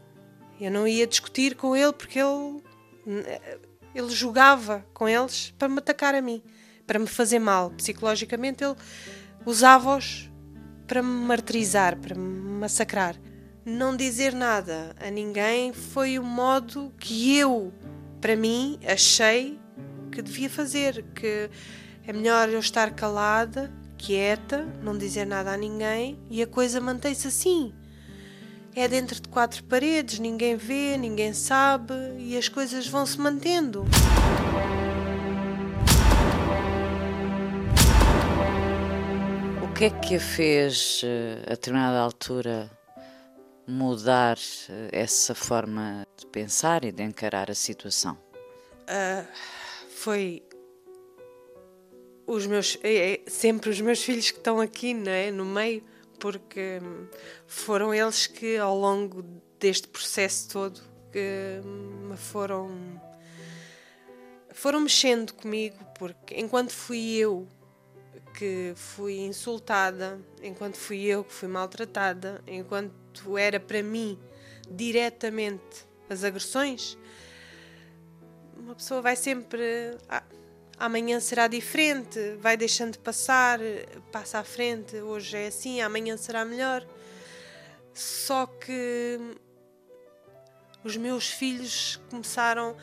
Eu 0.61 0.71
não 0.71 0.87
ia 0.87 1.07
discutir 1.07 1.55
com 1.55 1.75
ele 1.75 1.93
porque 1.93 2.19
ele 2.19 2.63
ele 3.95 4.11
jogava 4.11 4.85
com 4.95 5.09
eles 5.09 5.53
para 5.59 5.69
me 5.69 5.79
atacar 5.79 6.15
a 6.15 6.21
mim, 6.21 6.43
para 6.87 6.99
me 6.99 7.07
fazer 7.07 7.39
mal. 7.39 7.71
Psicologicamente 7.71 8.63
ele 8.63 8.77
usava-os 9.45 10.30
para 10.91 11.05
me 11.05 11.25
martirizar, 11.25 11.97
para 11.97 12.17
me 12.17 12.59
massacrar. 12.59 13.15
Não 13.65 13.97
dizer 13.97 14.35
nada 14.35 14.93
a 15.01 15.09
ninguém 15.09 15.73
foi 15.73 16.19
o 16.19 16.25
modo 16.25 16.93
que 16.99 17.39
eu, 17.39 17.73
para 18.21 18.35
mim, 18.35 18.77
achei 18.85 19.57
que 20.11 20.21
devia 20.21 20.51
fazer, 20.51 21.05
que 21.15 21.49
é 22.05 22.13
melhor 22.13 22.49
eu 22.49 22.59
estar 22.59 22.91
calada, 22.91 23.73
quieta, 23.97 24.67
não 24.83 24.99
dizer 24.99 25.27
nada 25.27 25.53
a 25.53 25.57
ninguém 25.57 26.19
e 26.29 26.43
a 26.43 26.47
coisa 26.49 26.81
mantém-se 26.81 27.29
assim. 27.29 27.73
É 28.75 28.89
dentro 28.89 29.21
de 29.23 29.29
quatro 29.29 29.63
paredes, 29.63 30.19
ninguém 30.19 30.57
vê, 30.57 30.97
ninguém 30.97 31.33
sabe 31.33 31.95
e 32.19 32.37
as 32.37 32.49
coisas 32.49 32.89
vão 32.89 33.07
se 33.07 33.21
mantendo. 33.21 33.85
Que 39.81 39.87
é 39.87 39.91
que 39.91 40.17
a 40.17 40.21
fez, 40.21 41.01
eh, 41.03 41.43
a 41.47 41.51
determinada 41.53 41.99
altura, 41.99 42.71
mudar 43.67 44.37
eh, 44.69 44.91
essa 44.93 45.35
forma 45.35 46.07
de 46.19 46.27
pensar 46.27 46.85
e 46.85 46.93
de 46.93 47.03
encarar 47.03 47.51
a 47.51 47.55
situação? 47.55 48.13
Uh, 48.83 49.27
foi 49.89 50.43
os 52.27 52.47
meus 52.47 52.79
é, 52.83 53.15
é, 53.15 53.21
sempre 53.27 53.71
os 53.71 53.81
meus 53.81 54.03
filhos 54.03 54.31
que 54.31 54.37
estão 54.37 54.61
aqui 54.61 54.93
não 54.93 55.11
é? 55.11 55.31
no 55.31 55.47
meio 55.47 55.83
porque 56.19 56.79
hum, 56.83 57.07
foram 57.47 57.95
eles 57.95 58.27
que 58.27 58.59
ao 58.59 58.79
longo 58.79 59.25
deste 59.59 59.89
processo 59.89 60.51
todo 60.51 60.79
que 61.11 61.63
me 61.65 62.19
foram 62.19 63.01
foram 64.53 64.81
mexendo 64.81 65.33
comigo 65.33 65.79
porque 65.99 66.39
enquanto 66.39 66.71
fui 66.71 67.15
eu 67.15 67.49
que 68.41 68.73
fui 68.75 69.19
insultada, 69.19 70.19
enquanto 70.43 70.79
fui 70.79 71.05
eu 71.05 71.23
que 71.23 71.31
fui 71.31 71.47
maltratada, 71.47 72.43
enquanto 72.47 73.37
era 73.37 73.61
para 73.61 73.83
mim 73.83 74.19
diretamente 74.67 75.87
as 76.09 76.25
agressões, 76.25 76.97
uma 78.57 78.75
pessoa 78.75 79.03
vai 79.03 79.15
sempre. 79.15 79.63
Ah, 80.09 80.23
amanhã 80.79 81.21
será 81.21 81.49
diferente, 81.49 82.19
vai 82.39 82.57
deixando 82.57 82.93
de 82.93 82.99
passar, 83.01 83.61
passa 84.11 84.39
à 84.39 84.45
frente, 84.45 84.97
hoje 84.97 85.37
é 85.37 85.49
assim, 85.49 85.83
amanhã 85.83 86.17
será 86.17 86.43
melhor. 86.43 86.87
Só 87.93 88.47
que 88.47 89.19
os 90.83 90.97
meus 90.97 91.29
filhos 91.29 92.01
começaram 92.09 92.75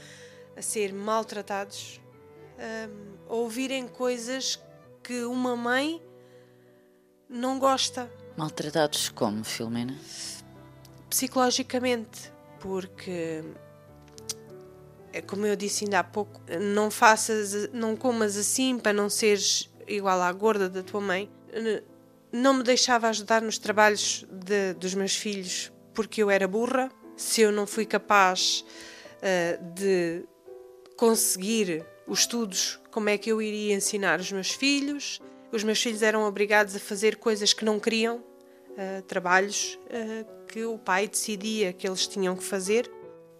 a 0.55 0.61
ser 0.61 0.93
maltratados, 0.93 1.99
a 3.27 3.33
ouvirem 3.33 3.87
coisas 3.87 4.59
que 5.07 5.23
uma 5.23 5.55
mãe 5.55 6.01
não 7.29 7.57
gosta. 7.57 8.11
Maltratados 8.35 9.07
como, 9.07 9.41
Filomena? 9.41 9.95
Psicologicamente, 11.09 12.29
porque 12.59 13.41
é 15.13 15.21
como 15.21 15.45
eu 15.45 15.55
disse 15.55 15.85
ainda 15.85 15.99
há 15.99 16.03
pouco, 16.03 16.41
não 16.59 16.91
faças, 16.91 17.71
não 17.71 17.95
comas 17.95 18.35
assim 18.35 18.77
para 18.77 18.91
não 18.91 19.09
seres 19.09 19.69
igual 19.87 20.21
à 20.21 20.31
gorda 20.33 20.67
da 20.69 20.83
tua 20.83 20.99
mãe. 20.99 21.31
Não 22.29 22.55
me 22.55 22.63
deixava 22.63 23.07
ajudar 23.07 23.41
nos 23.41 23.57
trabalhos 23.57 24.25
de, 24.29 24.73
dos 24.73 24.93
meus 24.93 25.15
filhos 25.15 25.71
porque 25.93 26.21
eu 26.21 26.29
era 26.29 26.49
burra. 26.49 26.91
Se 27.15 27.39
eu 27.39 27.51
não 27.53 27.65
fui 27.65 27.85
capaz 27.85 28.65
uh, 29.19 29.73
de 29.73 30.27
conseguir 30.97 31.85
os 32.07 32.19
estudos, 32.19 32.79
como 32.91 33.09
é 33.09 33.17
que 33.17 33.29
eu 33.29 33.41
iria 33.41 33.75
ensinar 33.75 34.19
os 34.19 34.31
meus 34.31 34.51
filhos? 34.51 35.21
Os 35.51 35.63
meus 35.63 35.81
filhos 35.81 36.01
eram 36.01 36.23
obrigados 36.23 36.75
a 36.75 36.79
fazer 36.79 37.17
coisas 37.17 37.53
que 37.53 37.65
não 37.65 37.79
queriam, 37.79 38.17
uh, 38.17 39.01
trabalhos 39.03 39.77
uh, 39.85 40.45
que 40.47 40.63
o 40.63 40.77
pai 40.77 41.07
decidia 41.07 41.73
que 41.73 41.87
eles 41.87 42.07
tinham 42.07 42.35
que 42.35 42.43
fazer. 42.43 42.89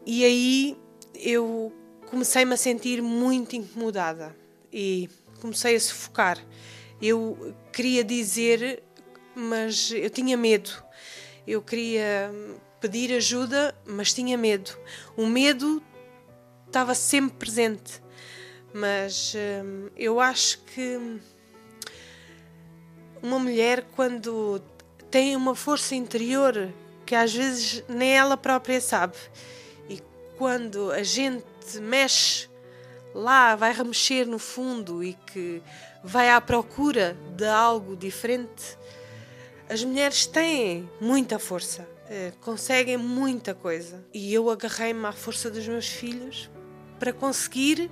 E 0.05 0.23
aí 0.23 0.77
eu 1.15 1.73
comecei-me 2.09 2.53
a 2.53 2.57
sentir 2.57 3.01
muito 3.01 3.55
incomodada 3.55 4.35
e 4.71 5.09
comecei 5.39 5.75
a 5.75 5.79
sufocar. 5.79 6.37
Eu 7.01 7.55
queria 7.71 8.03
dizer, 8.03 8.83
mas 9.35 9.91
eu 9.91 10.09
tinha 10.09 10.35
medo. 10.35 10.71
Eu 11.45 11.61
queria 11.61 12.31
pedir 12.81 13.13
ajuda, 13.13 13.75
mas 13.85 14.13
tinha 14.13 14.37
medo. 14.37 14.71
O 15.15 15.25
medo 15.25 15.81
estava 16.65 16.93
sempre 16.93 17.37
presente. 17.37 18.01
Mas 18.77 19.33
hum, 19.35 19.89
eu 19.97 20.19
acho 20.19 20.59
que 20.59 21.19
uma 23.23 23.39
mulher, 23.39 23.83
quando 23.95 24.61
tem 25.09 25.35
uma 25.35 25.55
força 25.55 25.95
interior 25.95 26.71
que 27.03 27.15
às 27.15 27.33
vezes 27.33 27.83
nem 27.89 28.15
ela 28.15 28.37
própria 28.37 28.79
sabe, 28.79 29.15
e 29.89 29.99
quando 30.37 30.91
a 30.91 31.01
gente 31.01 31.43
mexe 31.81 32.47
lá, 33.15 33.55
vai 33.55 33.73
remexer 33.73 34.27
no 34.27 34.37
fundo 34.37 35.03
e 35.03 35.13
que 35.13 35.63
vai 36.03 36.29
à 36.29 36.39
procura 36.39 37.17
de 37.35 37.47
algo 37.47 37.95
diferente, 37.95 38.77
as 39.67 39.83
mulheres 39.83 40.27
têm 40.27 40.87
muita 41.01 41.39
força, 41.39 41.89
eh, 42.11 42.31
conseguem 42.41 42.97
muita 42.97 43.55
coisa. 43.55 44.05
E 44.13 44.31
eu 44.31 44.51
agarrei-me 44.51 45.07
à 45.07 45.11
força 45.11 45.49
dos 45.49 45.67
meus 45.67 45.87
filhos 45.87 46.47
para 46.99 47.11
conseguir 47.11 47.89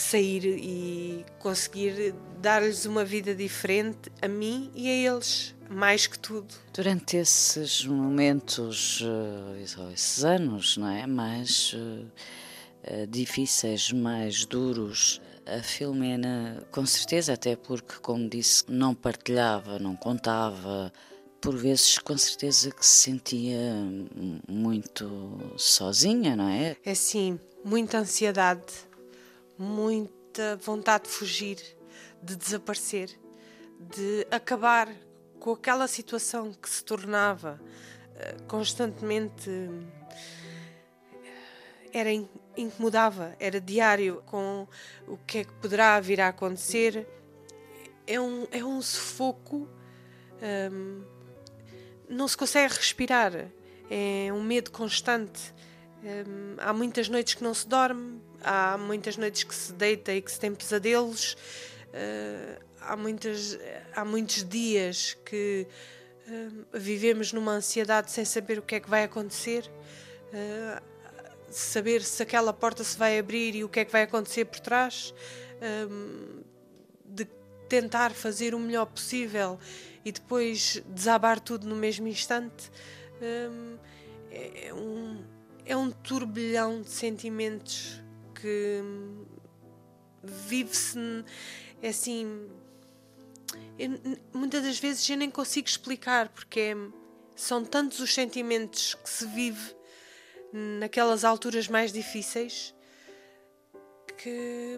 sair 0.00 0.44
e 0.44 1.24
conseguir 1.38 2.14
dar-lhes 2.40 2.86
uma 2.86 3.04
vida 3.04 3.34
diferente 3.34 4.10
a 4.22 4.28
mim 4.28 4.70
e 4.74 4.88
a 4.88 5.12
eles, 5.12 5.54
mais 5.68 6.06
que 6.06 6.18
tudo. 6.18 6.54
Durante 6.72 7.16
esses 7.16 7.84
momentos, 7.84 9.02
eh, 9.02 9.92
esses 9.92 10.24
anos, 10.24 10.76
não 10.76 10.88
é? 10.88 11.06
Mais 11.06 11.76
eh, 12.82 13.06
difíceis, 13.06 13.92
mais 13.92 14.44
duros, 14.44 15.20
a 15.46 15.62
Filomena, 15.62 16.66
com 16.70 16.86
certeza, 16.86 17.34
até 17.34 17.56
porque, 17.56 17.94
como 18.00 18.28
disse, 18.28 18.64
não 18.68 18.94
partilhava, 18.94 19.78
não 19.78 19.96
contava, 19.96 20.92
por 21.40 21.56
vezes, 21.56 21.98
com 21.98 22.16
certeza, 22.16 22.70
que 22.70 22.84
se 22.84 23.10
sentia 23.10 23.58
muito 24.48 25.52
sozinha, 25.56 26.36
não 26.36 26.48
é? 26.48 26.76
É 26.84 26.94
sim, 26.94 27.38
muita 27.64 27.98
ansiedade, 27.98 28.72
muita 29.60 30.56
vontade 30.56 31.04
de 31.04 31.10
fugir, 31.10 31.58
de 32.22 32.34
desaparecer, 32.34 33.10
de 33.78 34.26
acabar 34.30 34.88
com 35.38 35.52
aquela 35.52 35.86
situação 35.86 36.52
que 36.52 36.68
se 36.68 36.84
tornava 36.84 37.60
eh, 38.16 38.36
constantemente 38.48 39.50
era 41.92 42.10
incomodava, 42.56 43.34
era 43.38 43.60
diário 43.60 44.22
com 44.26 44.66
o 45.06 45.16
que 45.18 45.38
é 45.38 45.44
que 45.44 45.52
poderá 45.54 45.98
vir 46.00 46.20
a 46.20 46.28
acontecer. 46.28 47.06
É 48.06 48.20
um, 48.20 48.46
é 48.50 48.64
um 48.64 48.80
sufoco, 48.80 49.68
hum, 50.72 51.02
não 52.08 52.26
se 52.26 52.36
consegue 52.36 52.74
respirar, 52.74 53.32
é 53.90 54.32
um 54.32 54.42
medo 54.42 54.70
constante. 54.70 55.54
Hum, 56.02 56.56
há 56.58 56.72
muitas 56.72 57.08
noites 57.08 57.34
que 57.34 57.44
não 57.44 57.52
se 57.52 57.68
dorme, 57.68 58.20
há 58.42 58.78
muitas 58.78 59.16
noites 59.16 59.44
que 59.44 59.54
se 59.54 59.72
deita 59.72 60.12
e 60.12 60.22
que 60.22 60.32
se 60.32 60.40
tem 60.40 60.54
pesadelos, 60.54 61.36
uh, 61.88 62.64
há, 62.80 62.96
muitas, 62.96 63.58
há 63.94 64.04
muitos 64.04 64.48
dias 64.48 65.14
que 65.24 65.66
uh, 66.26 66.66
vivemos 66.72 67.34
numa 67.34 67.52
ansiedade 67.52 68.10
sem 68.10 68.24
saber 68.24 68.58
o 68.58 68.62
que 68.62 68.76
é 68.76 68.80
que 68.80 68.88
vai 68.88 69.04
acontecer, 69.04 69.70
uh, 70.32 70.82
saber 71.50 72.02
se 72.02 72.22
aquela 72.22 72.52
porta 72.52 72.82
se 72.82 72.96
vai 72.96 73.18
abrir 73.18 73.54
e 73.54 73.62
o 73.62 73.68
que 73.68 73.80
é 73.80 73.84
que 73.84 73.92
vai 73.92 74.02
acontecer 74.02 74.44
por 74.46 74.60
trás, 74.60 75.12
de 77.04 77.26
tentar 77.68 78.12
fazer 78.12 78.54
o 78.54 78.58
melhor 78.58 78.86
possível 78.86 79.58
e 80.04 80.12
depois 80.12 80.80
desabar 80.86 81.38
tudo 81.38 81.66
no 81.66 81.76
mesmo 81.76 82.06
instante. 82.08 82.70
é, 84.30 84.72
um, 84.72 85.22
é 85.70 85.76
um 85.76 85.88
turbilhão 85.88 86.82
de 86.82 86.90
sentimentos 86.90 88.02
que 88.34 88.82
vive-se 90.20 90.98
é 91.80 91.90
assim. 91.90 92.50
Eu, 93.78 93.90
muitas 94.32 94.64
das 94.64 94.80
vezes 94.80 95.08
eu 95.08 95.16
nem 95.16 95.30
consigo 95.30 95.68
explicar 95.68 96.28
porque 96.30 96.60
é, 96.60 96.74
são 97.36 97.64
tantos 97.64 98.00
os 98.00 98.12
sentimentos 98.12 98.96
que 98.96 99.08
se 99.08 99.24
vive 99.26 99.76
naquelas 100.52 101.24
alturas 101.24 101.68
mais 101.68 101.92
difíceis 101.92 102.74
que 104.18 104.76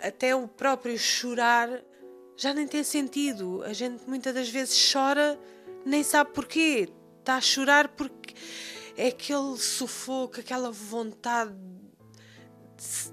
até 0.00 0.34
o 0.34 0.48
próprio 0.48 0.98
chorar 0.98 1.70
já 2.36 2.52
nem 2.52 2.66
tem 2.66 2.82
sentido. 2.82 3.62
A 3.62 3.72
gente 3.72 4.02
muitas 4.08 4.34
das 4.34 4.48
vezes 4.48 4.92
chora, 4.92 5.38
nem 5.86 6.02
sabe 6.02 6.32
porquê. 6.32 6.88
Está 7.20 7.36
a 7.36 7.40
chorar 7.40 7.88
porque 7.88 8.34
é 8.96 9.08
aquele 9.08 9.56
sufoco, 9.56 10.40
aquela 10.40 10.70
vontade 10.70 11.54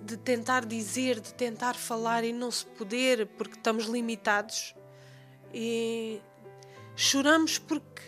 de 0.04 0.18
tentar 0.18 0.66
dizer, 0.66 1.20
de 1.20 1.34
tentar 1.34 1.76
falar 1.76 2.24
e 2.24 2.34
não 2.34 2.52
se 2.52 2.66
poder 2.66 3.28
porque 3.38 3.56
estamos 3.56 3.86
limitados. 3.86 4.76
E 5.54 6.22
choramos 6.96 7.58
porque 7.58 8.02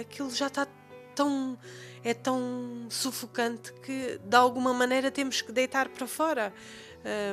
aquilo 0.00 0.30
já 0.30 0.46
está 0.46 0.66
tão 1.14 1.58
é 2.04 2.14
tão 2.14 2.86
sufocante 2.88 3.72
que 3.72 4.20
de 4.22 4.36
alguma 4.36 4.72
maneira 4.72 5.10
temos 5.10 5.42
que 5.42 5.50
deitar 5.50 5.88
para 5.88 6.06
fora. 6.06 6.52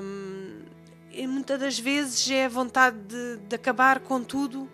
Um, 0.02 0.63
e 1.12 1.26
muitas 1.28 1.60
das 1.60 1.80
vezes 1.80 2.30
é 2.30 2.45
a 2.45 2.50
vontade 2.50 2.98
de, 2.98 3.38
de 3.48 3.56
acabar 3.56 4.00
com 4.00 4.24
tudo. 4.24 4.69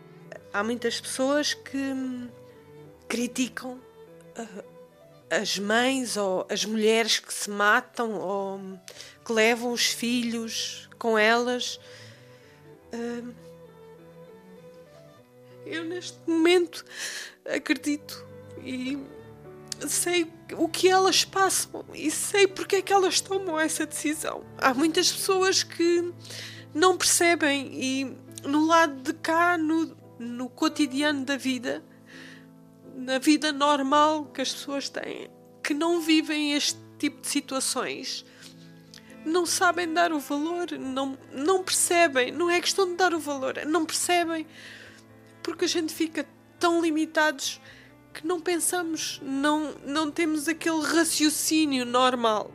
Há 0.53 0.63
muitas 0.63 0.99
pessoas 0.99 1.53
que 1.53 2.29
criticam 3.07 3.73
uh, 4.37 4.80
as 5.31 5.57
mães 5.57 6.17
ou 6.17 6.45
as 6.49 6.65
mulheres 6.65 7.19
que 7.19 7.33
se 7.33 7.49
matam 7.49 8.19
ou 8.19 8.59
que 9.23 9.31
levam 9.31 9.71
os 9.71 9.87
filhos 9.87 10.89
com 10.99 11.17
elas. 11.17 11.79
Eu, 15.65 15.85
neste 15.85 16.17
momento, 16.27 16.83
acredito 17.45 18.25
e 18.61 18.99
sei 19.87 20.31
o 20.53 20.67
que 20.67 20.89
elas 20.89 21.23
passam 21.23 21.85
e 21.93 22.11
sei 22.11 22.45
porque 22.45 22.77
é 22.77 22.81
que 22.81 22.91
elas 22.91 23.21
tomam 23.21 23.57
essa 23.57 23.85
decisão. 23.85 24.43
Há 24.57 24.73
muitas 24.73 25.11
pessoas 25.11 25.63
que 25.63 26.13
não 26.73 26.97
percebem 26.97 27.71
e 27.73 28.17
no 28.43 28.65
lado 28.67 29.01
de 29.01 29.13
cá, 29.13 29.57
no, 29.57 29.95
no 30.19 30.49
cotidiano 30.49 31.23
da 31.23 31.37
vida, 31.37 31.83
na 32.95 33.17
vida 33.19 33.51
normal 33.51 34.25
que 34.25 34.41
as 34.41 34.51
pessoas 34.51 34.89
têm, 34.89 35.29
que 35.63 35.73
não 35.73 36.01
vivem 36.01 36.53
este 36.53 36.79
tipo 36.97 37.21
de 37.21 37.27
situações, 37.27 38.25
não 39.25 39.45
sabem 39.45 39.91
dar 39.91 40.11
o 40.11 40.19
valor, 40.19 40.71
não, 40.79 41.17
não 41.31 41.63
percebem. 41.63 42.31
Não 42.31 42.49
é 42.49 42.59
questão 42.59 42.89
de 42.89 42.95
dar 42.95 43.13
o 43.13 43.19
valor, 43.19 43.55
não 43.65 43.85
percebem 43.85 44.47
porque 45.43 45.65
a 45.65 45.67
gente 45.67 45.93
fica 45.93 46.25
tão 46.59 46.81
limitados 46.81 47.59
que 48.13 48.25
não 48.27 48.39
pensamos, 48.39 49.19
não, 49.23 49.73
não 49.85 50.11
temos 50.11 50.47
aquele 50.47 50.81
raciocínio 50.81 51.85
normal. 51.85 52.51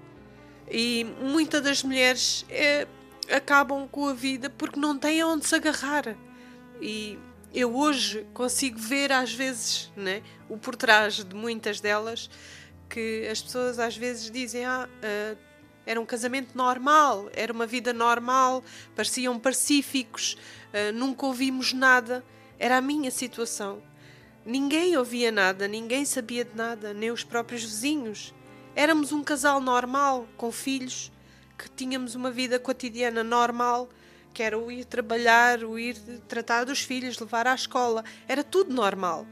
E 0.70 1.04
muitas 1.20 1.62
das 1.62 1.82
mulheres 1.82 2.44
é, 2.48 2.86
acabam 3.30 3.88
com 3.88 4.08
a 4.08 4.12
vida 4.12 4.50
porque 4.50 4.78
não 4.78 4.98
têm 4.98 5.22
onde 5.24 5.46
se 5.46 5.54
agarrar. 5.54 6.16
E 6.80 7.18
eu 7.56 7.74
hoje 7.74 8.26
consigo 8.34 8.78
ver 8.78 9.10
às 9.10 9.32
vezes 9.32 9.90
né, 9.96 10.22
o 10.46 10.58
por 10.58 10.76
trás 10.76 11.24
de 11.24 11.34
muitas 11.34 11.80
delas 11.80 12.28
que 12.86 13.26
as 13.32 13.40
pessoas 13.40 13.78
às 13.78 13.96
vezes 13.96 14.30
dizem 14.30 14.66
ah, 14.66 14.86
uh, 14.86 15.38
era 15.86 15.98
um 15.98 16.04
casamento 16.04 16.54
normal, 16.54 17.30
era 17.32 17.50
uma 17.50 17.66
vida 17.66 17.94
normal, 17.94 18.62
pareciam 18.94 19.38
pacíficos, 19.38 20.36
uh, 20.68 20.92
nunca 20.92 21.24
ouvimos 21.24 21.72
nada. 21.72 22.22
Era 22.58 22.76
a 22.76 22.80
minha 22.80 23.10
situação. 23.10 23.82
Ninguém 24.44 24.96
ouvia 24.96 25.32
nada, 25.32 25.66
ninguém 25.66 26.04
sabia 26.04 26.44
de 26.44 26.54
nada, 26.54 26.92
nem 26.92 27.10
os 27.10 27.24
próprios 27.24 27.62
vizinhos. 27.62 28.34
Éramos 28.74 29.12
um 29.12 29.24
casal 29.24 29.60
normal, 29.60 30.28
com 30.36 30.52
filhos, 30.52 31.10
que 31.56 31.70
tínhamos 31.70 32.14
uma 32.14 32.30
vida 32.30 32.58
cotidiana 32.58 33.24
normal, 33.24 33.88
que 34.36 34.42
era 34.42 34.58
o 34.58 34.70
ir 34.70 34.84
trabalhar, 34.84 35.64
o 35.64 35.78
ir 35.78 35.96
tratar 36.28 36.64
dos 36.64 36.82
filhos, 36.82 37.18
levar 37.18 37.46
à 37.46 37.54
escola. 37.54 38.04
Era 38.28 38.44
tudo 38.44 38.70
normal. 38.70 39.26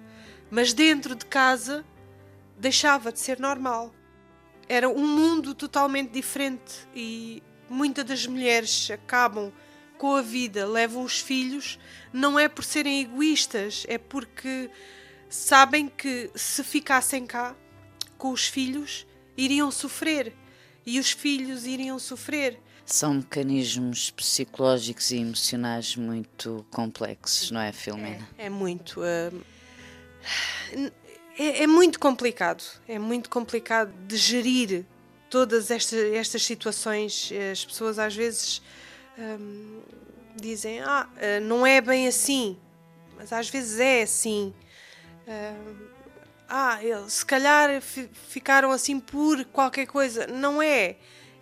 Mas 0.50 0.72
dentro 0.72 1.14
de 1.14 1.26
casa 1.26 1.84
deixava 2.58 3.12
de 3.12 3.20
ser 3.20 3.38
normal. 3.38 3.94
Era 4.66 4.88
um 4.88 5.06
mundo 5.06 5.54
totalmente 5.54 6.10
diferente 6.10 6.88
e 6.96 7.42
muitas 7.68 8.02
das 8.06 8.26
mulheres 8.26 8.90
acabam 8.90 9.52
com 9.98 10.16
a 10.16 10.22
vida, 10.22 10.66
levam 10.66 11.02
os 11.02 11.20
filhos, 11.20 11.78
não 12.10 12.38
é 12.38 12.48
por 12.48 12.64
serem 12.64 13.02
egoístas, 13.02 13.84
é 13.86 13.98
porque 13.98 14.70
sabem 15.28 15.86
que 15.86 16.30
se 16.34 16.64
ficassem 16.64 17.26
cá 17.26 17.54
com 18.16 18.30
os 18.30 18.46
filhos, 18.46 19.06
iriam 19.36 19.70
sofrer 19.70 20.32
e 20.86 20.98
os 20.98 21.10
filhos 21.10 21.66
iriam 21.66 21.98
sofrer. 21.98 22.58
São 22.86 23.14
mecanismos 23.14 24.10
psicológicos 24.10 25.10
e 25.10 25.16
emocionais 25.16 25.96
muito 25.96 26.66
complexos, 26.70 27.50
não 27.50 27.60
é, 27.60 27.72
Filomena? 27.72 28.28
É, 28.36 28.46
é 28.46 28.50
muito. 28.50 29.00
Uh, 29.00 29.42
é, 31.38 31.62
é, 31.62 31.66
muito 31.66 31.98
complicado. 31.98 32.62
É 32.86 32.98
muito 32.98 33.30
complicado 33.30 33.92
de 34.06 34.16
gerir 34.16 34.84
todas 35.30 35.70
estas, 35.70 36.12
estas 36.12 36.44
situações. 36.44 37.32
As 37.50 37.64
pessoas 37.64 37.98
às 37.98 38.14
vezes 38.14 38.60
um, 39.18 39.80
dizem: 40.36 40.80
Ah, 40.80 41.08
uh, 41.16 41.44
não 41.44 41.66
é 41.66 41.80
bem 41.80 42.06
assim. 42.06 42.58
Mas 43.16 43.32
às 43.32 43.48
vezes 43.48 43.80
é 43.80 44.02
assim. 44.02 44.52
Uh, 45.26 45.94
ah, 46.48 46.84
eles 46.84 47.14
se 47.14 47.26
calhar 47.26 47.80
ficaram 47.80 48.70
assim 48.70 49.00
por 49.00 49.44
qualquer 49.46 49.86
coisa. 49.86 50.26
Não 50.26 50.60
é. 50.60 50.96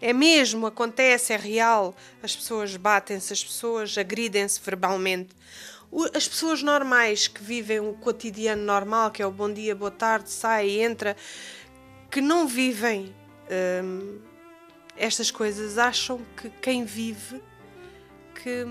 É 0.05 0.13
mesmo, 0.13 0.67
acontece, 0.67 1.33
é 1.33 1.37
real. 1.37 1.95
As 2.21 2.35
pessoas 2.35 2.77
batem-se, 2.77 3.33
as 3.33 3.45
pessoas 3.45 3.97
agridem-se 3.97 4.61
verbalmente. 4.61 5.29
As 6.13 6.27
pessoas 6.27 6.61
normais 6.61 7.29
que 7.29 7.41
vivem 7.41 7.79
o 7.79 7.93
cotidiano 7.93 8.65
normal, 8.65 9.13
que 9.13 9.23
é 9.23 9.27
o 9.27 9.31
bom 9.31 9.53
dia, 9.53 9.77
boa 9.77 9.93
tarde, 9.93 10.29
sai, 10.29 10.81
entra, 10.81 11.17
que 12.11 12.21
não 12.21 12.49
vivem 12.49 13.15
hum, 13.85 14.19
estas 14.97 15.31
coisas, 15.31 15.79
acham 15.79 16.21
que 16.37 16.51
quem 16.61 16.85
vive 16.85 17.41
que 18.35 18.65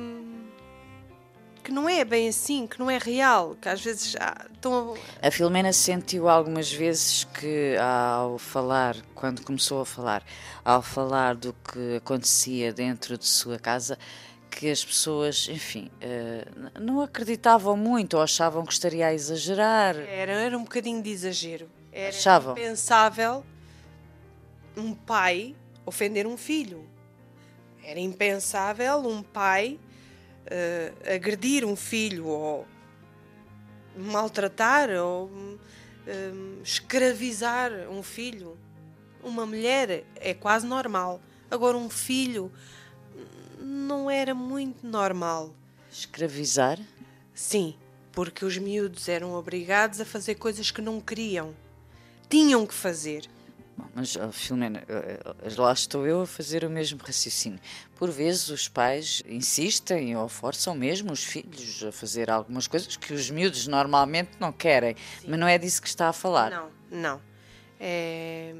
que 1.63 1.71
não 1.71 1.87
é 1.87 2.03
bem 2.03 2.29
assim, 2.29 2.67
que 2.67 2.79
não 2.79 2.89
é 2.89 2.97
real, 2.97 3.55
que 3.61 3.69
às 3.69 3.81
vezes 3.81 4.15
ah, 4.19 4.45
estão 4.53 4.95
a... 5.21 5.27
a 5.27 5.31
Filomena 5.31 5.71
sentiu 5.71 6.27
algumas 6.27 6.71
vezes 6.71 7.23
que 7.23 7.75
ao 7.77 8.37
falar, 8.37 8.95
quando 9.13 9.43
começou 9.43 9.81
a 9.81 9.85
falar, 9.85 10.23
ao 10.65 10.81
falar 10.81 11.35
do 11.35 11.53
que 11.53 11.97
acontecia 11.97 12.73
dentro 12.73 13.17
de 13.17 13.25
sua 13.25 13.59
casa, 13.59 13.97
que 14.49 14.69
as 14.69 14.83
pessoas, 14.83 15.47
enfim, 15.49 15.89
uh, 16.03 16.79
não 16.79 17.01
acreditavam 17.01 17.77
muito 17.77 18.17
ou 18.17 18.23
achavam 18.23 18.65
que 18.65 18.73
estaria 18.73 19.07
a 19.07 19.13
exagerar. 19.13 19.95
Era, 19.95 20.33
era 20.33 20.57
um 20.57 20.63
bocadinho 20.63 21.01
de 21.01 21.09
exagero. 21.09 21.69
Era 21.91 22.09
achavam. 22.09 22.53
impensável 22.53 23.45
um 24.75 24.93
pai 24.93 25.55
ofender 25.85 26.27
um 26.27 26.37
filho. 26.37 26.85
Era 27.83 27.99
impensável 27.99 28.99
um 28.99 29.23
pai 29.23 29.79
uh, 30.45 31.13
agredir 31.13 31.65
um 31.65 31.75
filho 31.75 32.27
ou 32.27 32.67
maltratar 33.97 34.89
ou 34.89 35.25
uh, 35.25 36.61
escravizar 36.63 37.71
um 37.89 38.01
filho. 38.03 38.57
Uma 39.23 39.45
mulher 39.45 40.03
é 40.15 40.33
quase 40.33 40.65
normal. 40.65 41.21
Agora, 41.49 41.77
um 41.77 41.89
filho 41.89 42.51
não 43.59 44.09
era 44.09 44.33
muito 44.33 44.85
normal. 44.85 45.53
Escravizar? 45.91 46.79
Sim, 47.33 47.75
porque 48.11 48.45
os 48.45 48.57
miúdos 48.57 49.07
eram 49.07 49.33
obrigados 49.33 50.01
a 50.01 50.05
fazer 50.05 50.35
coisas 50.35 50.71
que 50.71 50.81
não 50.81 50.99
queriam. 50.99 51.53
Tinham 52.29 52.65
que 52.65 52.73
fazer. 52.73 53.27
Mas, 53.93 54.15
oh, 54.15 54.31
Filomena, 54.31 54.83
lá 55.57 55.73
estou 55.73 56.05
eu 56.05 56.21
a 56.21 56.27
fazer 56.27 56.63
o 56.63 56.69
mesmo 56.69 56.99
raciocínio. 57.03 57.59
Por 57.95 58.09
vezes 58.09 58.49
os 58.49 58.67
pais 58.67 59.21
insistem 59.27 60.15
ou 60.15 60.27
forçam 60.27 60.73
mesmo 60.75 61.11
os 61.11 61.23
filhos 61.23 61.83
a 61.83 61.91
fazer 61.91 62.29
algumas 62.29 62.67
coisas 62.67 62.95
que 62.95 63.13
os 63.13 63.29
miúdos 63.29 63.67
normalmente 63.67 64.31
não 64.39 64.51
querem. 64.51 64.95
Sim. 64.95 65.27
Mas 65.27 65.39
não 65.39 65.47
é 65.47 65.57
disso 65.57 65.81
que 65.81 65.87
está 65.87 66.09
a 66.09 66.13
falar. 66.13 66.51
Não, 66.51 66.71
não. 66.91 67.21
É... 67.79 68.53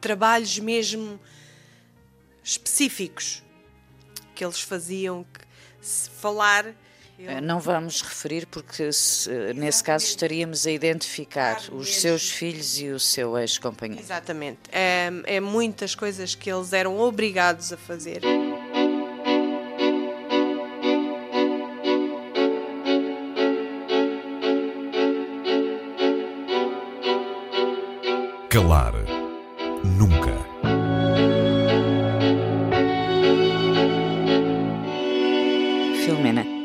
Trabalhos 0.00 0.58
mesmo 0.58 1.20
específicos 2.42 3.42
que 4.34 4.44
eles 4.44 4.60
faziam, 4.60 5.24
que 5.24 5.40
se 5.80 6.08
falar. 6.10 6.74
Não 7.42 7.60
vamos 7.60 8.02
referir 8.02 8.46
porque 8.46 8.92
se, 8.92 9.30
nesse 9.54 9.82
caso 9.82 10.04
estaríamos 10.04 10.66
a 10.66 10.70
identificar 10.70 11.60
os 11.72 11.96
seus 11.96 12.30
filhos 12.30 12.78
e 12.78 12.88
o 12.88 12.98
seu 12.98 13.36
ex-companheiro. 13.38 14.02
Exatamente. 14.02 14.58
É, 14.72 15.10
é 15.24 15.40
muitas 15.40 15.94
coisas 15.94 16.34
que 16.34 16.50
eles 16.50 16.72
eram 16.72 16.98
obrigados 16.98 17.72
a 17.72 17.76
fazer. 17.76 18.22
Calar 28.48 28.94
nunca. 29.84 30.50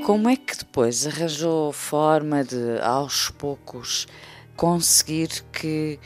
Como 0.05 0.29
é 0.29 0.35
que 0.35 0.44
depois 0.75 1.07
arranjou 1.07 1.71
forma 1.71 2.43
de, 2.43 2.81
aos 2.81 3.29
poucos, 3.29 4.05
conseguir 4.57 5.29
que 5.49 5.97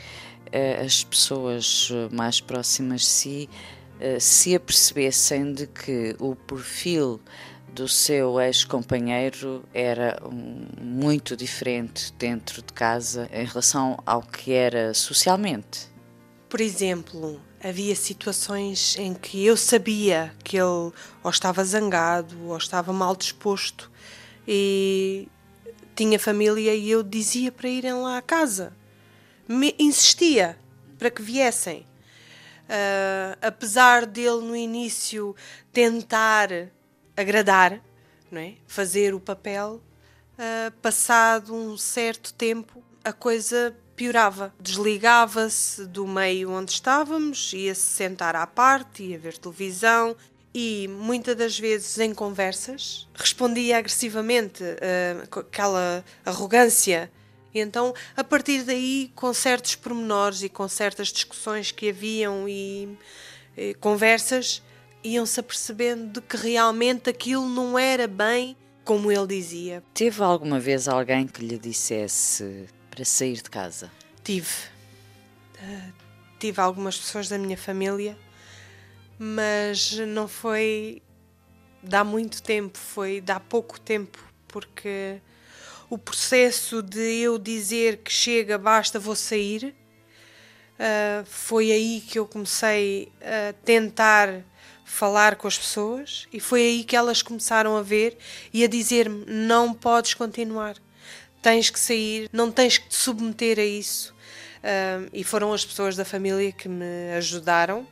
uh, 0.46 0.86
as 0.86 1.02
pessoas 1.02 1.90
mais 2.12 2.40
próximas 2.40 3.00
de 3.00 3.06
si 3.08 3.50
uh, 3.96 4.20
se 4.20 4.54
apercebessem 4.54 5.52
de 5.52 5.66
que 5.66 6.14
o 6.20 6.36
perfil 6.36 7.20
do 7.74 7.88
seu 7.88 8.40
ex-companheiro 8.40 9.64
era 9.74 10.22
um, 10.24 10.68
muito 10.80 11.36
diferente 11.36 12.12
dentro 12.16 12.62
de 12.62 12.72
casa 12.72 13.28
em 13.32 13.44
relação 13.44 13.98
ao 14.06 14.22
que 14.22 14.52
era 14.52 14.94
socialmente? 14.94 15.88
Por 16.48 16.60
exemplo, 16.60 17.40
havia 17.60 17.96
situações 17.96 18.96
em 18.96 19.14
que 19.14 19.44
eu 19.44 19.56
sabia 19.56 20.32
que 20.44 20.56
ele 20.56 20.92
ou 21.24 21.30
estava 21.30 21.64
zangado 21.64 22.36
ou 22.46 22.56
estava 22.56 22.92
mal 22.92 23.16
disposto 23.16 23.90
e 24.46 25.28
tinha 25.94 26.18
família 26.18 26.74
e 26.74 26.90
eu 26.90 27.02
dizia 27.02 27.52
para 27.52 27.68
irem 27.68 27.92
lá 27.94 28.18
à 28.18 28.22
casa. 28.22 28.72
Me 29.46 29.74
insistia 29.78 30.58
para 30.98 31.10
que 31.10 31.22
viessem. 31.22 31.86
Uh, 32.70 33.36
apesar 33.42 34.06
dele 34.06 34.42
no 34.42 34.54
início 34.54 35.34
tentar 35.72 36.48
agradar, 37.16 37.80
não 38.30 38.40
é? 38.40 38.54
fazer 38.66 39.12
o 39.12 39.18
papel, 39.18 39.82
uh, 40.38 40.70
passado 40.80 41.52
um 41.52 41.76
certo 41.76 42.32
tempo 42.32 42.82
a 43.04 43.12
coisa 43.12 43.76
piorava. 43.96 44.54
Desligava-se 44.60 45.84
do 45.86 46.06
meio 46.06 46.50
onde 46.50 46.70
estávamos, 46.70 47.52
ia-se 47.52 47.82
sentar 47.82 48.36
à 48.36 48.46
parte, 48.46 49.02
ia 49.02 49.18
ver 49.18 49.36
televisão 49.36 50.16
e 50.54 50.88
muitas 50.88 51.36
das 51.36 51.58
vezes 51.58 51.98
em 51.98 52.12
conversas 52.12 53.08
respondia 53.14 53.78
agressivamente, 53.78 54.62
uh, 54.62 55.28
com 55.28 55.40
aquela 55.40 56.04
arrogância. 56.24 57.10
E 57.54 57.60
então, 57.60 57.94
a 58.16 58.22
partir 58.22 58.62
daí, 58.62 59.12
com 59.14 59.32
certos 59.32 59.74
pormenores 59.74 60.42
e 60.42 60.48
com 60.48 60.68
certas 60.68 61.08
discussões 61.08 61.72
que 61.72 61.88
haviam 61.88 62.48
e 62.48 62.96
eh, 63.56 63.74
conversas, 63.80 64.62
iam-se 65.02 65.40
apercebendo 65.40 66.20
de 66.20 66.20
que 66.20 66.36
realmente 66.36 67.10
aquilo 67.10 67.48
não 67.48 67.76
era 67.76 68.06
bem 68.06 68.56
como 68.84 69.10
ele 69.10 69.26
dizia. 69.26 69.82
Teve 69.92 70.22
alguma 70.22 70.60
vez 70.60 70.86
alguém 70.86 71.26
que 71.26 71.44
lhe 71.44 71.58
dissesse 71.58 72.68
para 72.88 73.04
sair 73.04 73.36
de 73.36 73.50
casa? 73.50 73.90
Tive. 74.22 74.48
Uh, 75.56 75.92
tive 76.38 76.60
algumas 76.60 76.98
pessoas 76.98 77.28
da 77.28 77.36
minha 77.36 77.56
família, 77.56 78.16
mas 79.22 79.98
não 79.98 80.26
foi 80.26 81.02
dá 81.82 82.02
muito 82.02 82.42
tempo, 82.42 82.78
foi 82.78 83.20
dá 83.20 83.38
pouco 83.38 83.78
tempo, 83.78 84.18
porque 84.48 85.20
o 85.90 85.98
processo 85.98 86.80
de 86.80 87.18
eu 87.20 87.38
dizer 87.38 87.98
que 87.98 88.10
chega, 88.10 88.56
basta, 88.56 88.98
vou 88.98 89.14
sair, 89.14 89.74
uh, 90.78 91.24
foi 91.26 91.70
aí 91.70 92.00
que 92.00 92.18
eu 92.18 92.26
comecei 92.26 93.12
a 93.20 93.52
tentar 93.62 94.42
falar 94.86 95.36
com 95.36 95.46
as 95.46 95.58
pessoas 95.58 96.26
e 96.32 96.40
foi 96.40 96.62
aí 96.62 96.84
que 96.84 96.96
elas 96.96 97.20
começaram 97.20 97.76
a 97.76 97.82
ver 97.82 98.16
e 98.54 98.64
a 98.64 98.68
dizer-me: 98.68 99.26
não 99.26 99.74
podes 99.74 100.14
continuar, 100.14 100.76
tens 101.42 101.68
que 101.68 101.78
sair, 101.78 102.26
não 102.32 102.50
tens 102.50 102.78
que 102.78 102.88
te 102.88 102.96
submeter 102.96 103.58
a 103.58 103.64
isso. 103.64 104.14
Uh, 104.60 105.08
e 105.12 105.22
foram 105.24 105.52
as 105.52 105.64
pessoas 105.64 105.94
da 105.94 106.06
família 106.06 106.52
que 106.52 106.68
me 106.70 107.12
ajudaram 107.16 107.86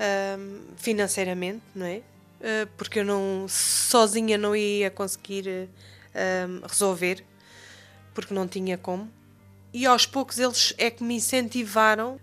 uh, 0.00 0.60
financeiramente, 0.76 1.62
não 1.74 1.86
é? 1.86 1.98
Uh, 2.40 2.66
porque 2.76 3.00
eu 3.00 3.04
não 3.04 3.46
sozinha 3.48 4.38
não 4.38 4.56
ia 4.56 4.90
conseguir 4.90 5.68
resolver, 6.66 7.24
porque 8.12 8.34
não 8.34 8.48
tinha 8.48 8.76
como 8.76 9.08
e 9.72 9.86
aos 9.86 10.04
poucos 10.04 10.38
eles 10.38 10.74
é 10.78 10.90
que 10.90 11.02
me 11.04 11.14
incentivaram, 11.14 12.20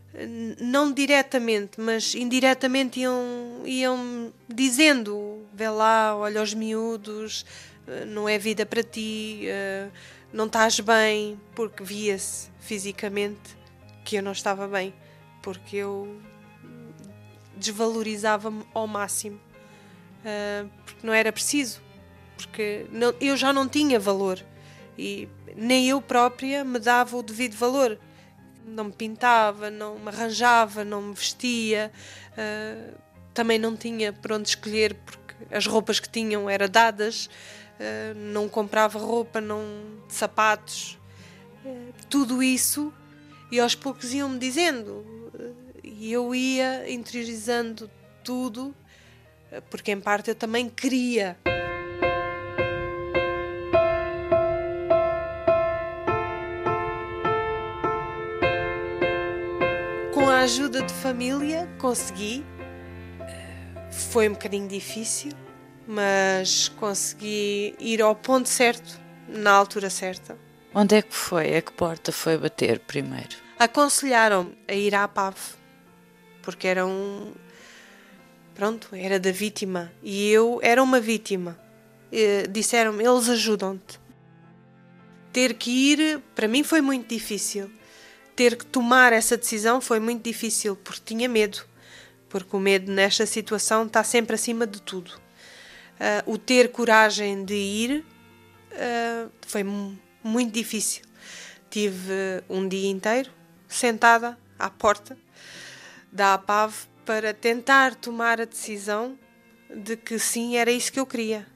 não 0.59 0.91
diretamente, 0.91 1.79
mas 1.79 2.13
indiretamente 2.13 2.99
iam, 2.99 3.61
iam 3.65 4.33
dizendo: 4.47 5.45
vê 5.53 5.69
lá, 5.69 6.15
olha 6.15 6.41
os 6.41 6.53
miúdos, 6.53 7.45
eh, 7.87 8.03
não 8.05 8.27
é 8.27 8.37
vida 8.37 8.65
para 8.65 8.83
ti, 8.83 9.43
eh, 9.45 9.87
não 10.33 10.45
estás 10.47 10.79
bem, 10.81 11.39
porque 11.55 11.83
via-se 11.83 12.49
fisicamente 12.59 13.57
que 14.03 14.17
eu 14.17 14.23
não 14.23 14.33
estava 14.33 14.67
bem, 14.67 14.93
porque 15.41 15.77
eu 15.77 16.19
desvalorizava-me 17.57 18.63
ao 18.73 18.87
máximo, 18.87 19.39
eh, 20.23 20.65
porque 20.85 21.05
não 21.05 21.13
era 21.13 21.31
preciso, 21.31 21.81
porque 22.37 22.85
não, 22.91 23.13
eu 23.19 23.35
já 23.35 23.51
não 23.51 23.67
tinha 23.67 23.99
valor 23.99 24.43
e 24.97 25.27
nem 25.55 25.89
eu 25.89 26.01
própria 26.01 26.63
me 26.63 26.79
dava 26.79 27.17
o 27.17 27.23
devido 27.23 27.55
valor. 27.55 27.99
Não 28.65 28.85
me 28.85 28.91
pintava, 28.91 29.69
não 29.69 29.97
me 29.97 30.09
arranjava, 30.09 30.83
não 30.83 31.01
me 31.01 31.13
vestia, 31.13 31.91
uh, 32.33 32.97
também 33.33 33.57
não 33.57 33.77
tinha 33.77 34.11
por 34.11 34.33
onde 34.33 34.49
escolher 34.49 34.93
porque 35.05 35.35
as 35.49 35.65
roupas 35.65 35.99
que 36.01 36.09
tinham 36.09 36.49
eram 36.49 36.67
dadas, 36.67 37.27
uh, 37.79 38.13
não 38.15 38.49
comprava 38.49 38.99
roupa, 38.99 39.39
não 39.39 39.63
sapatos, 40.09 40.99
uh, 41.63 41.93
tudo 42.09 42.43
isso 42.43 42.93
e 43.49 43.59
aos 43.59 43.73
poucos 43.73 44.13
iam-me 44.13 44.37
dizendo 44.37 45.05
e 45.97 46.13
eu 46.13 46.33
ia 46.33 46.89
interiorizando 46.89 47.89
tudo 48.23 48.75
porque 49.69 49.91
em 49.91 49.99
parte 49.99 50.29
eu 50.29 50.35
também 50.35 50.69
queria. 50.69 51.37
ajuda 60.47 60.81
de 60.81 60.93
família 60.93 61.67
consegui. 61.77 62.41
Foi 63.91 64.29
um 64.29 64.31
bocadinho 64.31 64.65
difícil, 64.65 65.33
mas 65.85 66.69
consegui 66.69 67.75
ir 67.77 68.01
ao 68.01 68.15
ponto 68.15 68.47
certo, 68.47 68.97
na 69.27 69.51
altura 69.51 69.89
certa. 69.89 70.37
Onde 70.73 70.95
é 70.95 71.01
que 71.01 71.13
foi? 71.13 71.57
A 71.57 71.61
que 71.61 71.73
porta 71.73 72.13
foi 72.13 72.37
bater 72.37 72.79
primeiro? 72.79 73.35
Aconselharam 73.59 74.53
a 74.69 74.73
ir 74.73 74.95
à 74.95 75.05
PAV, 75.05 75.35
porque 76.47 76.65
era 76.65 76.87
um. 76.87 77.33
Pronto, 78.55 78.87
era 78.95 79.19
da 79.19 79.33
vítima. 79.33 79.91
E 80.01 80.29
eu 80.31 80.61
era 80.63 80.81
uma 80.81 81.01
vítima. 81.01 81.59
Disseram-me, 82.49 83.03
eles 83.03 83.27
ajudam-te. 83.27 83.99
Ter 85.33 85.55
que 85.55 85.69
ir, 85.69 86.21
para 86.33 86.47
mim 86.47 86.63
foi 86.63 86.79
muito 86.79 87.09
difícil 87.09 87.69
ter 88.37 88.55
que 88.55 88.65
tomar 88.67 89.13
essa 89.13 89.35
decisão 89.35 89.81
foi 89.81 89.99
muito 89.99 90.23
difícil 90.23 90.75
porque 90.75 91.01
tinha 91.03 91.27
medo, 91.27 91.65
porque 92.29 92.55
o 92.55 92.59
medo 92.59 92.91
nesta 92.91 93.25
situação 93.25 93.87
está 93.87 94.03
sempre 94.03 94.35
acima 94.35 94.67
de 94.67 94.79
tudo. 94.79 95.09
Uh, 95.95 96.33
o 96.33 96.37
ter 96.37 96.71
coragem 96.71 97.43
de 97.43 97.55
ir 97.55 98.05
uh, 98.71 99.31
foi 99.41 99.65
muito 100.23 100.53
difícil. 100.53 101.01
Tive 101.67 102.43
um 102.47 102.67
dia 102.67 102.87
inteiro 102.91 103.31
sentada 103.67 104.37
à 104.59 104.69
porta 104.69 105.17
da 106.11 106.33
APAV 106.33 106.87
para 107.05 107.33
tentar 107.33 107.95
tomar 107.95 108.41
a 108.41 108.45
decisão 108.45 109.17
de 109.69 109.95
que 109.97 110.17
sim, 110.19 110.57
era 110.57 110.71
isso 110.71 110.91
que 110.91 110.99
eu 110.99 111.05
queria. 111.05 111.47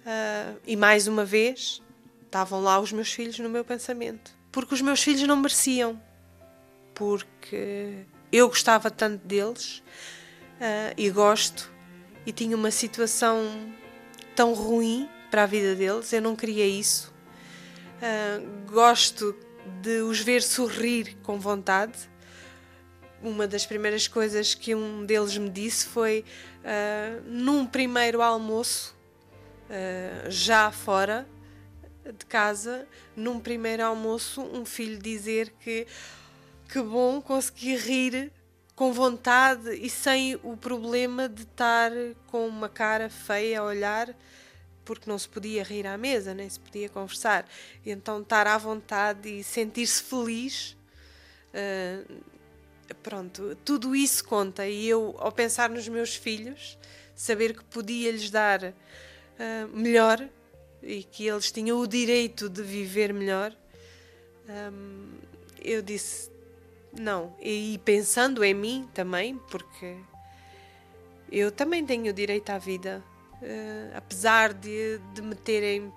Uh, 0.00 0.60
e 0.66 0.76
mais 0.76 1.06
uma 1.06 1.24
vez, 1.24 1.82
estavam 2.24 2.60
lá 2.60 2.78
os 2.80 2.92
meus 2.92 3.12
filhos 3.12 3.38
no 3.38 3.48
meu 3.48 3.64
pensamento 3.64 4.40
porque 4.52 4.74
os 4.74 4.80
meus 4.80 5.02
filhos 5.02 5.22
não 5.22 5.36
mereciam, 5.36 6.00
porque 6.94 8.04
eu 8.32 8.48
gostava 8.48 8.90
tanto 8.90 9.24
deles 9.26 9.82
uh, 10.56 10.94
e 10.96 11.08
gosto, 11.10 11.72
e 12.26 12.32
tinha 12.32 12.56
uma 12.56 12.70
situação 12.70 13.72
tão 14.34 14.52
ruim 14.54 15.08
para 15.30 15.44
a 15.44 15.46
vida 15.46 15.74
deles, 15.74 16.12
eu 16.12 16.20
não 16.20 16.34
queria 16.34 16.66
isso. 16.66 17.12
Uh, 17.98 18.70
gosto 18.70 19.36
de 19.82 20.00
os 20.00 20.20
ver 20.20 20.42
sorrir 20.42 21.16
com 21.22 21.38
vontade. 21.38 22.09
Uma 23.22 23.46
das 23.46 23.66
primeiras 23.66 24.08
coisas 24.08 24.54
que 24.54 24.74
um 24.74 25.04
deles 25.04 25.36
me 25.36 25.50
disse 25.50 25.86
foi 25.86 26.24
uh, 26.60 27.22
num 27.26 27.66
primeiro 27.66 28.22
almoço, 28.22 28.98
já 30.28 30.72
fora, 30.72 31.28
de 32.04 32.26
casa, 32.26 32.88
num 33.14 33.38
primeiro 33.38 33.84
almoço, 33.84 34.42
um 34.42 34.64
filho 34.64 34.98
dizer 34.98 35.54
que 35.60 35.86
que 36.70 36.80
bom 36.80 37.20
conseguir 37.20 37.76
rir 37.78 38.32
com 38.76 38.92
vontade 38.92 39.74
e 39.74 39.90
sem 39.90 40.36
o 40.42 40.56
problema 40.56 41.28
de 41.28 41.42
estar 41.42 41.90
com 42.28 42.46
uma 42.46 42.68
cara 42.68 43.10
feia 43.10 43.60
a 43.60 43.64
olhar, 43.64 44.14
porque 44.84 45.10
não 45.10 45.18
se 45.18 45.28
podia 45.28 45.64
rir 45.64 45.86
à 45.86 45.98
mesa, 45.98 46.32
nem 46.32 46.48
se 46.48 46.60
podia 46.60 46.88
conversar. 46.88 47.44
E 47.84 47.90
então 47.90 48.22
estar 48.22 48.46
à 48.46 48.56
vontade 48.56 49.28
e 49.28 49.42
sentir-se 49.42 50.02
feliz. 50.02 50.76
Uh, 51.52 52.22
pronto, 52.94 53.56
tudo 53.64 53.94
isso 53.94 54.24
conta. 54.24 54.66
E 54.66 54.88
eu, 54.88 55.14
ao 55.18 55.32
pensar 55.32 55.70
nos 55.70 55.88
meus 55.88 56.14
filhos, 56.14 56.78
saber 57.14 57.56
que 57.56 57.64
podia 57.64 58.10
lhes 58.10 58.30
dar 58.30 58.62
uh, 58.64 58.72
melhor 59.72 60.26
e 60.82 61.02
que 61.02 61.26
eles 61.26 61.50
tinham 61.52 61.78
o 61.78 61.86
direito 61.86 62.48
de 62.48 62.62
viver 62.62 63.12
melhor, 63.12 63.54
hum, 64.72 65.12
eu 65.62 65.82
disse 65.82 66.30
não. 66.98 67.34
E 67.40 67.78
pensando 67.84 68.42
em 68.42 68.54
mim 68.54 68.88
também, 68.94 69.38
porque 69.50 69.96
eu 71.30 71.52
também 71.52 71.84
tenho 71.84 72.12
direito 72.12 72.50
à 72.50 72.58
vida, 72.58 73.02
uh, 73.42 73.96
apesar 73.96 74.52
de, 74.52 74.98
de 75.14 75.22
me 75.22 75.34
terem 75.34 75.92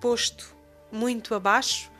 posto 0.00 0.56
muito 0.90 1.34
abaixo, 1.34 1.90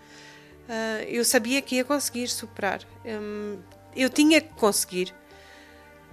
uh, 0.69 1.03
eu 1.07 1.25
sabia 1.25 1.61
que 1.61 1.77
ia 1.77 1.85
conseguir 1.85 2.29
superar. 2.29 2.81
Um, 3.05 3.59
eu 3.95 4.09
tinha 4.09 4.41
que 4.41 4.53
conseguir, 4.55 5.15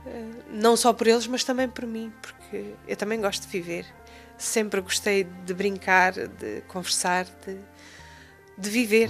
uh, 0.06 0.44
não 0.50 0.76
só 0.76 0.94
por 0.94 1.08
eles, 1.08 1.28
mas 1.28 1.44
também 1.44 1.68
por 1.68 1.86
mim, 1.86 2.12
porque 2.22 2.74
eu 2.88 2.96
também 2.96 3.20
gosto 3.20 3.44
de 3.44 3.48
viver 3.48 3.86
sempre 4.38 4.82
gostei 4.82 5.24
de 5.24 5.54
brincar, 5.54 6.14
de 6.14 6.62
conversar, 6.68 7.26
de, 7.46 7.58
de 8.58 8.70
viver. 8.70 9.10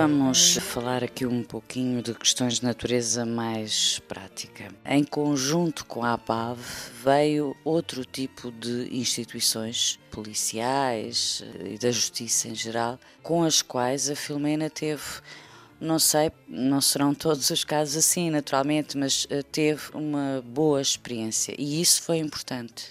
Vamos 0.00 0.56
falar 0.56 1.04
aqui 1.04 1.26
um 1.26 1.42
pouquinho 1.42 2.02
de 2.02 2.14
questões 2.14 2.54
de 2.54 2.64
natureza 2.64 3.26
mais 3.26 3.98
prática. 4.08 4.74
Em 4.82 5.04
conjunto 5.04 5.84
com 5.84 6.02
a 6.02 6.14
APAV 6.14 6.58
veio 7.04 7.54
outro 7.62 8.02
tipo 8.02 8.50
de 8.50 8.88
instituições 8.96 9.98
policiais 10.10 11.44
eh, 11.44 11.74
e 11.74 11.78
da 11.78 11.90
justiça 11.90 12.48
em 12.48 12.54
geral, 12.54 12.98
com 13.22 13.44
as 13.44 13.60
quais 13.60 14.08
a 14.08 14.16
Filomena 14.16 14.70
teve 14.70 15.20
Não 15.78 15.98
sei, 15.98 16.32
não 16.48 16.80
serão 16.80 17.14
todos 17.14 17.50
os 17.50 17.62
casos 17.62 17.94
assim, 17.94 18.30
naturalmente, 18.30 18.96
mas 18.96 19.26
uh, 19.26 19.42
teve 19.52 19.82
uma 19.92 20.42
boa 20.42 20.80
experiência 20.80 21.54
e 21.58 21.78
isso 21.78 22.00
foi 22.00 22.16
importante. 22.16 22.90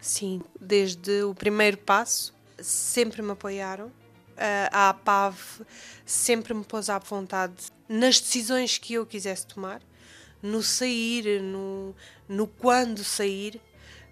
Sim, 0.00 0.40
desde 0.60 1.20
o 1.24 1.34
primeiro 1.34 1.78
passo 1.78 2.32
sempre 2.60 3.22
me 3.22 3.32
apoiaram. 3.32 3.97
Uh, 4.38 4.70
a 4.70 4.90
APAV 4.90 5.36
sempre 6.06 6.54
me 6.54 6.62
pôs 6.62 6.88
à 6.88 7.00
vontade 7.00 7.56
nas 7.88 8.20
decisões 8.20 8.78
que 8.78 8.94
eu 8.94 9.04
quisesse 9.04 9.44
tomar, 9.44 9.82
no 10.40 10.62
sair, 10.62 11.42
no, 11.42 11.92
no 12.28 12.46
quando 12.46 13.02
sair. 13.02 13.60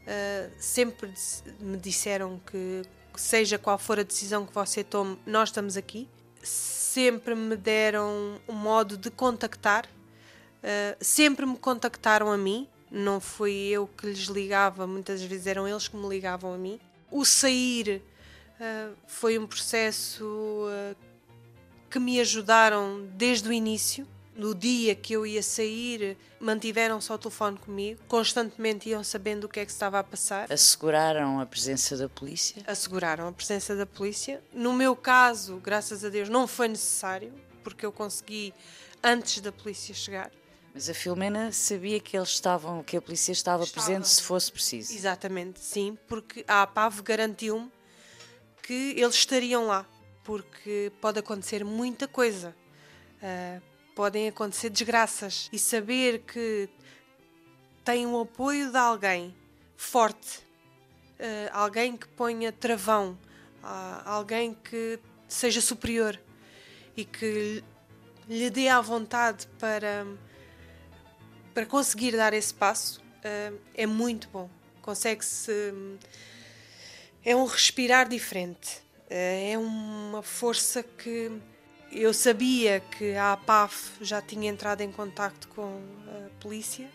Uh, 0.03 0.51
sempre 0.59 1.15
me 1.61 1.77
disseram 1.77 2.41
que, 2.45 2.83
seja 3.15 3.57
qual 3.57 3.79
for 3.79 4.01
a 4.01 4.03
decisão 4.03 4.45
que 4.45 4.53
você 4.53 4.83
tome, 4.83 5.17
nós 5.25 5.51
estamos 5.51 5.77
aqui. 5.77 6.09
Sempre 6.43 7.37
me 7.37 7.57
deram 7.57 8.41
um 8.49 8.55
modo 8.55 8.97
de 8.97 9.13
contactar, 9.13 9.87
uh, 9.87 10.97
sempre 11.01 11.47
me 11.47 11.57
contactaram 11.57 12.33
a 12.33 12.37
mim, 12.37 12.69
não 12.91 13.21
fui 13.21 13.53
eu 13.53 13.87
que 13.87 14.07
lhes 14.09 14.27
ligava, 14.27 14.89
muitas 14.89 15.23
vezes 15.23 15.47
eram 15.47 15.69
eles 15.69 15.87
que 15.87 15.97
me 15.97 16.09
ligavam 16.09 16.53
a 16.53 16.59
mim. 16.59 16.81
O 17.13 17.25
sair 17.25 18.03
uh, 18.61 18.95
foi 19.07 19.39
um 19.39 19.47
processo 19.47 20.25
uh, 20.25 20.97
que 21.91 21.99
me 21.99 22.21
ajudaram 22.21 23.07
desde 23.15 23.49
o 23.49 23.53
início. 23.53 24.07
No 24.35 24.55
dia 24.55 24.95
que 24.95 25.15
eu 25.15 25.27
ia 25.27 25.43
sair, 25.43 26.15
mantiveram-se 26.39 27.11
ao 27.11 27.17
telefone 27.17 27.57
comigo, 27.57 28.03
constantemente 28.07 28.91
iam 28.91 29.03
sabendo 29.03 29.45
o 29.45 29.49
que 29.49 29.61
é 29.61 29.65
que 29.65 29.73
estava 29.73 29.99
a 29.99 30.05
passar. 30.05 30.53
Asseguraram 30.53 31.41
a 31.41 31.47
presença 31.47 31.97
da 31.97 32.07
polícia? 32.07 32.63
Asseguraram 32.67 33.29
a 33.29 33.33
presença 33.33 33.75
da 33.75 33.87
polícia. 33.87 34.43
No 34.53 34.75
meu 34.75 34.95
caso, 34.95 35.57
graças 35.57 36.05
a 36.05 36.11
Deus, 36.11 36.29
não 36.29 36.47
foi 36.47 36.69
necessário, 36.69 37.33
porque 37.65 37.87
eu 37.87 37.91
consegui 37.91 38.53
antes 39.03 39.41
da 39.41 39.51
polícia 39.51 39.95
chegar. 39.95 40.31
Mas 40.75 40.91
a 40.91 40.93
Filomena 40.93 41.51
sabia 41.51 41.99
que 41.99 42.15
eles 42.15 42.29
estavam, 42.29 42.83
que 42.83 42.99
a 42.99 43.01
polícia 43.01 43.33
estava, 43.33 43.65
estava. 43.65 43.87
presente 43.87 44.07
se 44.07 44.23
fosse 44.23 44.53
preciso. 44.53 44.93
Exatamente, 44.93 45.61
sim, 45.61 45.97
porque 46.07 46.45
a 46.47 46.61
APAV 46.61 47.01
garantiu-me 47.01 47.73
que 48.67 48.95
eles 48.97 49.15
estariam 49.15 49.69
lá, 49.69 49.87
porque 50.25 50.91
pode 51.01 51.21
acontecer 51.21 51.65
muita 51.65 52.09
coisa. 52.09 52.55
Uh, 53.23 53.63
podem 53.95 54.27
acontecer 54.27 54.71
desgraças 54.71 55.49
e 55.53 55.59
saber 55.59 56.23
que 56.23 56.69
tem 57.85 58.07
o 58.07 58.21
apoio 58.21 58.73
de 58.73 58.77
alguém 58.77 59.33
forte, 59.77 60.39
uh, 61.21 61.49
alguém 61.53 61.97
que 61.97 62.09
ponha 62.09 62.51
travão, 62.51 63.17
uh, 63.63 64.03
alguém 64.05 64.53
que 64.53 64.99
seja 65.29 65.61
superior 65.61 66.21
e 66.97 67.05
que 67.05 67.63
lhe 68.29 68.51
dê 68.51 68.69
a 68.69 68.81
vontade 68.81 69.47
para 69.61 70.05
para 71.55 71.65
conseguir 71.65 72.17
dar 72.17 72.35
esse 72.35 72.53
passo 72.53 73.03
é 73.75 73.87
muito 73.87 74.29
bom. 74.29 74.51
Consegue-se. 74.83 75.73
É 77.29 77.35
um 77.35 77.45
respirar 77.45 78.09
diferente. 78.09 78.77
Uh, 79.11 79.51
é 79.51 79.59
uma 79.59 80.23
força 80.23 80.85
que 80.85 81.33
eu 81.91 82.15
sabia 82.15 82.79
que 82.79 83.17
a 83.17 83.33
APAF 83.33 83.95
já 84.01 84.23
tinha 84.23 84.49
entrado 84.49 84.83
em 84.83 84.93
contato 84.93 85.49
com 85.49 85.83
a 86.07 86.41
polícia 86.41 86.89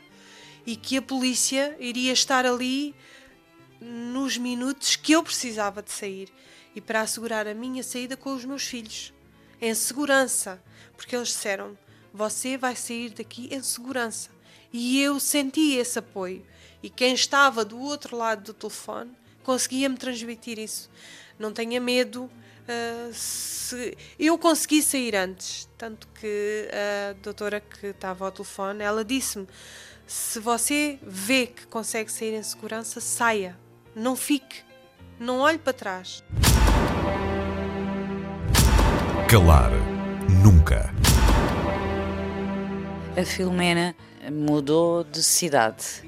e 0.66 0.78
que 0.78 0.96
a 0.96 1.02
polícia 1.02 1.76
iria 1.82 2.14
estar 2.14 2.46
ali 2.46 2.96
nos 3.82 4.38
minutos 4.38 4.96
que 4.96 5.12
eu 5.12 5.22
precisava 5.22 5.84
de 5.84 5.92
sair 5.92 6.30
e 6.74 6.80
para 6.80 7.02
assegurar 7.02 7.46
a 7.46 7.54
minha 7.54 7.84
saída 7.84 8.16
com 8.16 8.34
os 8.34 8.46
meus 8.46 8.64
filhos 8.64 9.14
em 9.60 9.76
segurança, 9.76 10.64
porque 10.96 11.14
eles 11.14 11.28
disseram: 11.28 11.78
"Você 12.14 12.58
vai 12.58 12.78
sair 12.78 13.10
daqui 13.10 13.50
em 13.52 13.62
segurança". 13.62 14.30
E 14.72 15.02
eu 15.02 15.20
senti 15.20 15.76
esse 15.76 16.00
apoio. 16.00 16.46
E 16.82 16.90
quem 16.90 17.14
estava 17.14 17.66
do 17.66 17.78
outro 17.78 18.16
lado 18.16 18.44
do 18.44 18.54
telefone 18.54 19.20
conseguia-me 19.44 19.98
transmitir 19.98 20.60
isso. 20.60 20.90
Não 21.38 21.52
tenha 21.52 21.80
medo. 21.80 22.24
Uh, 22.24 23.14
se 23.14 23.98
eu 24.20 24.38
consegui 24.38 24.82
sair 24.82 25.16
antes, 25.16 25.68
tanto 25.78 26.08
que 26.20 26.70
a 26.72 27.14
doutora 27.22 27.60
que 27.60 27.88
estava 27.88 28.26
ao 28.26 28.32
telefone, 28.32 28.84
ela 28.84 29.04
disse-me: 29.04 29.48
se 30.06 30.40
você 30.40 31.00
vê 31.02 31.48
que 31.48 31.66
consegue 31.68 32.12
sair 32.12 32.34
em 32.34 32.44
segurança, 32.44 33.00
saia, 33.00 33.58
não 33.96 34.16
fique, 34.16 34.64
não 35.20 35.40
olhe 35.40 35.58
para 35.58 35.74
trás. 35.74 36.24
Calar 39.30 39.72
nunca. 40.44 40.94
A 43.18 43.24
Filomena 43.26 43.96
mudou 44.32 45.04
de 45.04 45.24
cidade. 45.24 46.04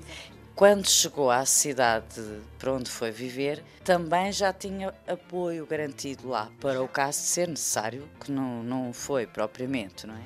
Quando 0.56 0.88
chegou 0.88 1.32
à 1.32 1.46
cidade 1.46 2.22
para 2.60 2.74
onde 2.74 2.90
foi 2.90 3.12
viver, 3.12 3.64
também 3.84 4.32
já 4.32 4.54
tinha 4.54 4.94
apoio 5.08 5.66
garantido 5.66 6.30
lá 6.30 6.52
para 6.60 6.82
o 6.82 6.88
caso 6.88 7.22
de 7.22 7.26
ser 7.26 7.48
necessário, 7.48 8.08
que 8.20 8.32
não, 8.32 8.62
não 8.64 8.94
foi 8.94 9.26
propriamente, 9.26 10.06
não 10.06 10.16
é? 10.16 10.24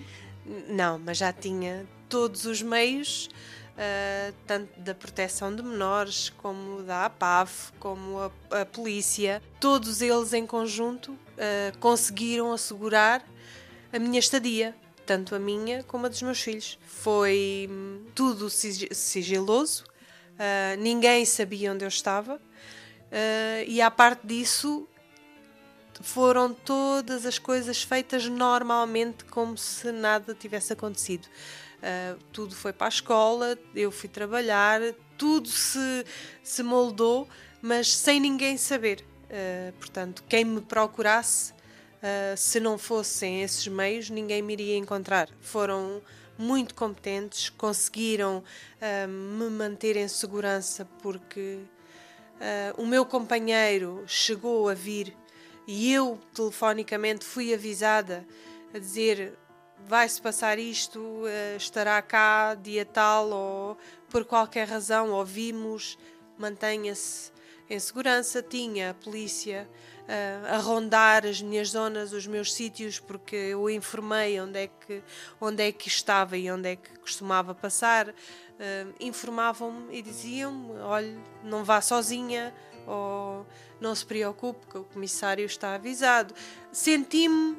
Não, 0.67 0.99
mas 0.99 1.17
já 1.17 1.31
tinha 1.31 1.85
todos 2.09 2.45
os 2.45 2.61
meios, 2.61 3.29
uh, 3.73 4.33
tanto 4.45 4.79
da 4.79 4.93
proteção 4.93 5.55
de 5.55 5.63
menores, 5.63 6.29
como 6.37 6.83
da 6.83 7.05
APAV, 7.05 7.71
como 7.79 8.19
a, 8.19 8.61
a 8.61 8.65
polícia, 8.65 9.41
todos 9.61 10.01
eles 10.01 10.33
em 10.33 10.45
conjunto 10.45 11.11
uh, 11.13 11.77
conseguiram 11.79 12.51
assegurar 12.51 13.25
a 13.93 13.99
minha 13.99 14.19
estadia 14.19 14.75
tanto 15.07 15.33
a 15.33 15.39
minha 15.39 15.83
como 15.83 16.05
a 16.05 16.09
dos 16.09 16.21
meus 16.21 16.41
filhos. 16.41 16.77
Foi 16.85 17.67
hum, 17.71 18.03
tudo 18.13 18.49
sigiloso, 18.49 19.85
uh, 20.37 20.79
ninguém 20.79 21.25
sabia 21.25 21.71
onde 21.71 21.83
eu 21.83 21.89
estava, 21.89 22.35
uh, 22.35 23.63
e 23.67 23.81
à 23.81 23.89
parte 23.91 24.25
disso, 24.25 24.87
foram 26.01 26.53
todas 26.53 27.25
as 27.25 27.39
coisas 27.39 27.81
feitas 27.81 28.27
normalmente, 28.27 29.25
como 29.25 29.57
se 29.57 29.91
nada 29.91 30.33
tivesse 30.33 30.73
acontecido. 30.73 31.25
Uh, 31.77 32.17
tudo 32.31 32.55
foi 32.55 32.71
para 32.71 32.87
a 32.87 32.89
escola, 32.89 33.57
eu 33.75 33.91
fui 33.91 34.07
trabalhar, 34.07 34.79
tudo 35.17 35.49
se, 35.49 36.05
se 36.43 36.61
moldou, 36.63 37.27
mas 37.61 37.95
sem 37.95 38.19
ninguém 38.19 38.57
saber. 38.57 39.03
Portanto, 39.79 40.23
quem 40.29 40.45
me 40.45 40.61
procurasse 40.61 41.53
se 42.37 42.61
não 42.61 42.77
fossem 42.77 43.41
esses 43.41 43.67
meios, 43.67 44.09
ninguém 44.09 44.41
me 44.41 44.53
iria 44.53 44.77
encontrar. 44.77 45.27
Foram 45.41 46.01
muito 46.37 46.75
competentes, 46.75 47.49
conseguiram 47.49 48.37
uh, 48.37 49.07
me 49.07 49.49
manter 49.49 49.95
em 49.97 50.07
segurança 50.07 50.85
porque 51.01 51.59
uh, 52.35 52.81
o 52.81 52.85
meu 52.85 53.05
companheiro 53.05 54.03
chegou 54.07 54.69
a 54.69 54.73
vir 54.73 55.15
e 55.67 55.93
eu 55.93 56.19
telefonicamente 56.33 57.25
fui 57.25 57.53
avisada 57.53 58.25
a 58.73 58.79
dizer 58.79 59.33
vai-se 59.85 60.21
passar 60.21 60.57
isto, 60.57 61.23
estará 61.55 62.01
cá 62.01 62.55
dia 62.55 62.83
tal 62.83 63.29
ou 63.29 63.77
por 64.09 64.25
qualquer 64.25 64.67
razão 64.67 65.11
ouvimos, 65.11 65.97
mantenha-se 66.37 67.31
em 67.69 67.79
segurança. 67.79 68.41
Tinha 68.41 68.91
a 68.91 68.93
polícia 68.93 69.67
uh, 70.03 70.53
a 70.53 70.57
rondar 70.57 71.25
as 71.25 71.41
minhas 71.41 71.69
zonas, 71.69 72.13
os 72.13 72.25
meus 72.27 72.53
sítios, 72.53 72.99
porque 72.99 73.35
eu 73.35 73.69
informei 73.69 74.39
onde 74.39 74.59
é 74.59 74.67
que, 74.67 75.03
onde 75.39 75.63
é 75.63 75.71
que 75.71 75.87
estava 75.87 76.37
e 76.37 76.49
onde 76.51 76.69
é 76.69 76.75
que 76.75 76.97
costumava 76.99 77.53
passar. 77.53 78.09
Uh, 78.09 78.93
informavam-me 78.99 79.97
e 79.97 80.01
diziam-me: 80.01 80.79
olhe, 80.79 81.19
não 81.43 81.63
vá 81.63 81.81
sozinha 81.81 82.53
ou 82.85 83.45
não 83.79 83.93
se 83.93 84.05
preocupe, 84.05 84.65
que 84.67 84.77
o 84.77 84.83
comissário 84.83 85.45
está 85.45 85.75
avisado. 85.75 86.33
Senti-me 86.71 87.57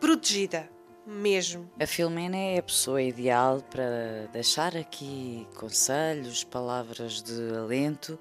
protegida 0.00 0.68
mesmo. 1.06 1.70
A 1.78 1.86
Filomena 1.86 2.36
é 2.36 2.58
a 2.58 2.62
pessoa 2.62 3.02
ideal 3.02 3.62
para 3.70 4.26
deixar 4.32 4.76
aqui 4.76 5.46
conselhos, 5.54 6.44
palavras 6.44 7.22
de 7.22 7.54
alento 7.56 8.18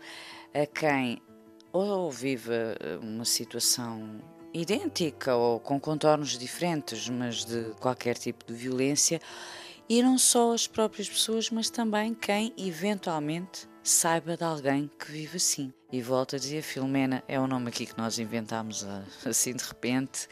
a 0.54 0.66
quem 0.66 1.22
ou 1.72 2.12
vive 2.12 2.54
eh, 2.54 3.00
uma 3.02 3.26
situação 3.26 4.22
idêntica 4.54 5.36
ou 5.36 5.60
com 5.60 5.80
contornos 5.80 6.38
diferentes, 6.38 7.10
mas 7.10 7.44
de 7.44 7.74
qualquer 7.80 8.16
tipo 8.16 8.46
de 8.46 8.54
violência, 8.54 9.20
e 9.90 10.02
não 10.04 10.18
só 10.18 10.54
as 10.54 10.68
próprias 10.68 11.10
pessoas, 11.10 11.50
mas 11.50 11.70
também 11.70 12.14
quem 12.14 12.54
eventualmente 12.58 13.68
saiba 13.82 14.38
de 14.38 14.44
alguém 14.44 14.90
que 14.98 15.12
vive 15.12 15.38
assim. 15.38 15.74
E 15.92 16.02
volto 16.02 16.36
a 16.36 16.40
dizer, 16.40 16.62
Filomena 16.62 17.24
é 17.28 17.40
o 17.40 17.48
nome 17.48 17.70
aqui 17.70 17.86
que 17.86 17.98
nós 17.98 18.18
inventámos 18.20 18.86
ah, 18.86 19.04
assim 19.26 19.54
de 19.54 19.64
repente. 19.64 20.28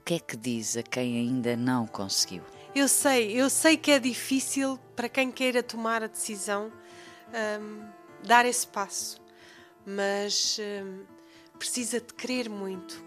O 0.00 0.04
que 0.08 0.14
é 0.14 0.18
que 0.18 0.36
diz 0.36 0.76
a 0.76 0.82
quem 0.82 1.18
ainda 1.18 1.54
não 1.54 1.86
conseguiu? 1.86 2.42
Eu 2.74 2.88
sei, 2.88 3.32
eu 3.32 3.50
sei 3.50 3.76
que 3.76 3.90
é 3.90 3.98
difícil 3.98 4.78
para 4.96 5.08
quem 5.08 5.30
queira 5.30 5.62
tomar 5.62 6.02
a 6.02 6.06
decisão 6.06 6.72
um, 7.60 7.82
dar 8.26 8.46
esse 8.46 8.66
passo 8.66 9.27
mas 9.88 10.58
hum, 10.60 11.04
precisa 11.58 11.98
de 11.98 12.12
querer 12.12 12.50
muito, 12.50 13.02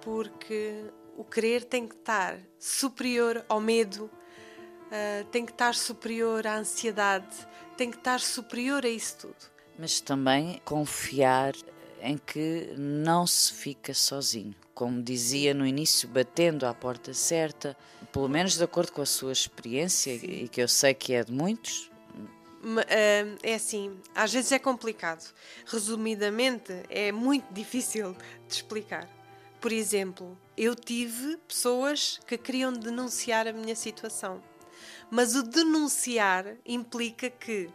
porque 0.00 0.84
o 1.16 1.22
querer 1.22 1.62
tem 1.64 1.86
que 1.86 1.94
estar 1.94 2.40
superior 2.58 3.44
ao 3.48 3.60
medo, 3.60 4.06
uh, 4.06 5.24
tem 5.30 5.46
que 5.46 5.52
estar 5.52 5.76
superior 5.76 6.44
à 6.44 6.56
ansiedade, 6.56 7.46
tem 7.76 7.88
que 7.88 7.98
estar 7.98 8.18
superior 8.18 8.84
a 8.84 8.88
isso 8.88 9.18
tudo. 9.18 9.52
Mas 9.78 10.00
também 10.00 10.60
confiar 10.64 11.54
em 12.00 12.18
que 12.18 12.74
não 12.76 13.24
se 13.24 13.52
fica 13.52 13.94
sozinho. 13.94 14.56
Como 14.74 15.00
dizia 15.00 15.54
no 15.54 15.64
início, 15.64 16.08
batendo 16.08 16.66
à 16.66 16.74
porta 16.74 17.14
certa, 17.14 17.76
pelo 18.12 18.28
menos 18.28 18.56
de 18.56 18.64
acordo 18.64 18.90
com 18.90 19.02
a 19.02 19.06
sua 19.06 19.30
experiência, 19.30 20.18
Sim. 20.18 20.26
e 20.26 20.48
que 20.48 20.60
eu 20.60 20.66
sei 20.66 20.94
que 20.94 21.12
é 21.12 21.22
de 21.22 21.30
muitos. 21.30 21.91
É 23.42 23.54
assim, 23.54 23.98
às 24.14 24.32
vezes 24.32 24.52
é 24.52 24.58
complicado. 24.58 25.32
Resumidamente, 25.66 26.72
é 26.88 27.10
muito 27.10 27.50
difícil 27.52 28.16
de 28.46 28.54
explicar. 28.54 29.08
Por 29.60 29.72
exemplo, 29.72 30.38
eu 30.56 30.74
tive 30.74 31.36
pessoas 31.48 32.20
que 32.26 32.36
queriam 32.38 32.72
denunciar 32.72 33.46
a 33.46 33.52
minha 33.52 33.76
situação. 33.76 34.42
Mas 35.10 35.36
o 35.36 35.42
denunciar 35.42 36.56
implica 36.64 37.28
que 37.28 37.68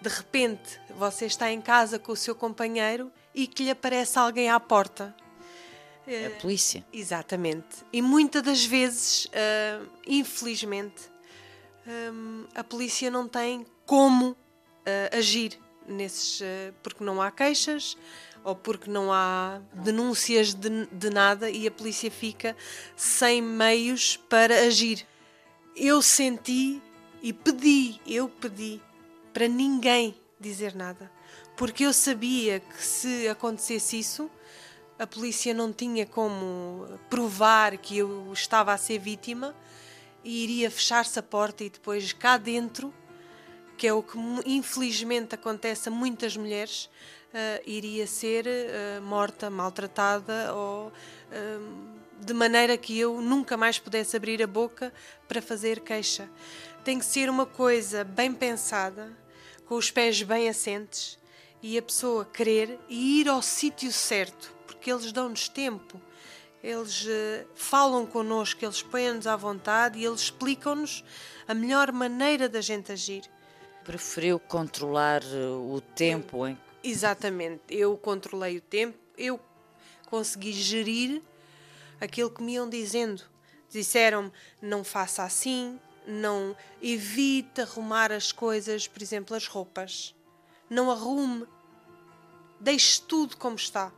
de 0.00 0.08
repente 0.08 0.80
você 0.96 1.26
está 1.26 1.50
em 1.50 1.60
casa 1.60 1.98
com 1.98 2.12
o 2.12 2.16
seu 2.16 2.34
companheiro 2.34 3.10
e 3.34 3.46
que 3.46 3.64
lhe 3.64 3.70
aparece 3.70 4.18
alguém 4.18 4.48
à 4.50 4.58
porta. 4.58 5.14
A 6.06 6.10
eh, 6.10 6.30
polícia. 6.40 6.84
Exatamente. 6.92 7.84
E 7.92 8.00
muitas 8.00 8.42
das 8.42 8.64
vezes, 8.64 9.26
uh, 9.26 9.88
infelizmente, 10.06 11.10
um, 11.86 12.44
a 12.54 12.62
polícia 12.62 13.10
não 13.10 13.28
tem 13.28 13.66
como 13.86 14.30
uh, 14.30 14.36
agir 15.16 15.58
nesses. 15.86 16.40
Uh, 16.40 16.74
porque 16.82 17.02
não 17.02 17.20
há 17.20 17.30
queixas 17.30 17.96
ou 18.42 18.54
porque 18.54 18.90
não 18.90 19.12
há 19.12 19.60
denúncias 19.72 20.54
de, 20.54 20.86
de 20.86 21.10
nada 21.10 21.50
e 21.50 21.66
a 21.66 21.70
polícia 21.70 22.10
fica 22.10 22.56
sem 22.96 23.42
meios 23.42 24.16
para 24.16 24.60
agir. 24.60 25.06
Eu 25.76 26.00
senti 26.00 26.82
e 27.22 27.32
pedi, 27.32 28.00
eu 28.06 28.28
pedi 28.28 28.80
para 29.32 29.46
ninguém 29.46 30.14
dizer 30.38 30.74
nada, 30.74 31.10
porque 31.56 31.84
eu 31.84 31.92
sabia 31.92 32.60
que 32.60 32.82
se 32.82 33.28
acontecesse 33.28 33.98
isso, 33.98 34.30
a 34.98 35.06
polícia 35.06 35.52
não 35.52 35.72
tinha 35.72 36.06
como 36.06 36.86
provar 37.08 37.76
que 37.76 37.98
eu 37.98 38.32
estava 38.32 38.72
a 38.72 38.78
ser 38.78 38.98
vítima 38.98 39.54
e 40.24 40.44
iria 40.44 40.70
fechar-se 40.70 41.18
a 41.18 41.22
porta 41.22 41.64
e 41.64 41.70
depois 41.70 42.12
cá 42.12 42.36
dentro, 42.36 42.92
que 43.76 43.86
é 43.86 43.92
o 43.92 44.02
que 44.02 44.18
infelizmente 44.44 45.34
acontece 45.34 45.88
a 45.88 45.92
muitas 45.92 46.36
mulheres, 46.36 46.90
uh, 47.32 47.62
iria 47.64 48.06
ser 48.06 48.46
uh, 48.46 49.02
morta, 49.02 49.48
maltratada 49.48 50.54
ou 50.54 50.88
uh, 50.88 52.00
de 52.20 52.34
maneira 52.34 52.76
que 52.76 52.98
eu 52.98 53.20
nunca 53.20 53.56
mais 53.56 53.78
pudesse 53.78 54.16
abrir 54.16 54.42
a 54.42 54.46
boca 54.46 54.92
para 55.26 55.40
fazer 55.40 55.80
queixa. 55.80 56.28
Tem 56.84 56.98
que 56.98 57.04
ser 57.04 57.30
uma 57.30 57.46
coisa 57.46 58.04
bem 58.04 58.32
pensada, 58.32 59.16
com 59.66 59.76
os 59.76 59.90
pés 59.90 60.22
bem 60.22 60.48
assentes 60.48 61.18
e 61.62 61.78
a 61.78 61.82
pessoa 61.82 62.24
querer 62.24 62.78
e 62.88 63.20
ir 63.20 63.28
ao 63.28 63.40
sítio 63.40 63.92
certo, 63.92 64.54
porque 64.66 64.90
eles 64.90 65.12
dão-nos 65.12 65.48
tempo. 65.48 66.00
Eles 66.62 67.04
uh, 67.04 67.46
falam 67.54 68.06
connosco, 68.06 68.64
eles 68.64 68.82
põem-nos 68.82 69.26
à 69.26 69.34
vontade 69.36 69.98
e 69.98 70.04
eles 70.04 70.20
explicam-nos 70.20 71.02
a 71.48 71.54
melhor 71.54 71.90
maneira 71.90 72.48
da 72.48 72.60
gente 72.60 72.92
agir. 72.92 73.22
Preferiu 73.84 74.38
controlar 74.38 75.22
eh, 75.22 75.48
o 75.48 75.80
tempo 75.80 76.46
em 76.46 76.56
Exatamente, 76.82 77.62
eu 77.68 77.96
controlei 77.98 78.56
o 78.56 78.60
tempo, 78.60 78.98
eu 79.16 79.38
consegui 80.06 80.52
gerir 80.52 81.22
aquilo 82.00 82.30
que 82.30 82.42
me 82.42 82.54
iam 82.54 82.68
dizendo. 82.68 83.22
Disseram-me: 83.68 84.32
não 84.62 84.82
faça 84.82 85.22
assim, 85.22 85.78
não 86.06 86.56
evite 86.80 87.60
arrumar 87.60 88.10
as 88.10 88.32
coisas, 88.32 88.88
por 88.88 89.02
exemplo, 89.02 89.36
as 89.36 89.46
roupas. 89.46 90.14
Não 90.70 90.90
arrume. 90.90 91.46
Deixe 92.58 93.02
tudo 93.02 93.36
como 93.36 93.56
está. 93.56 93.92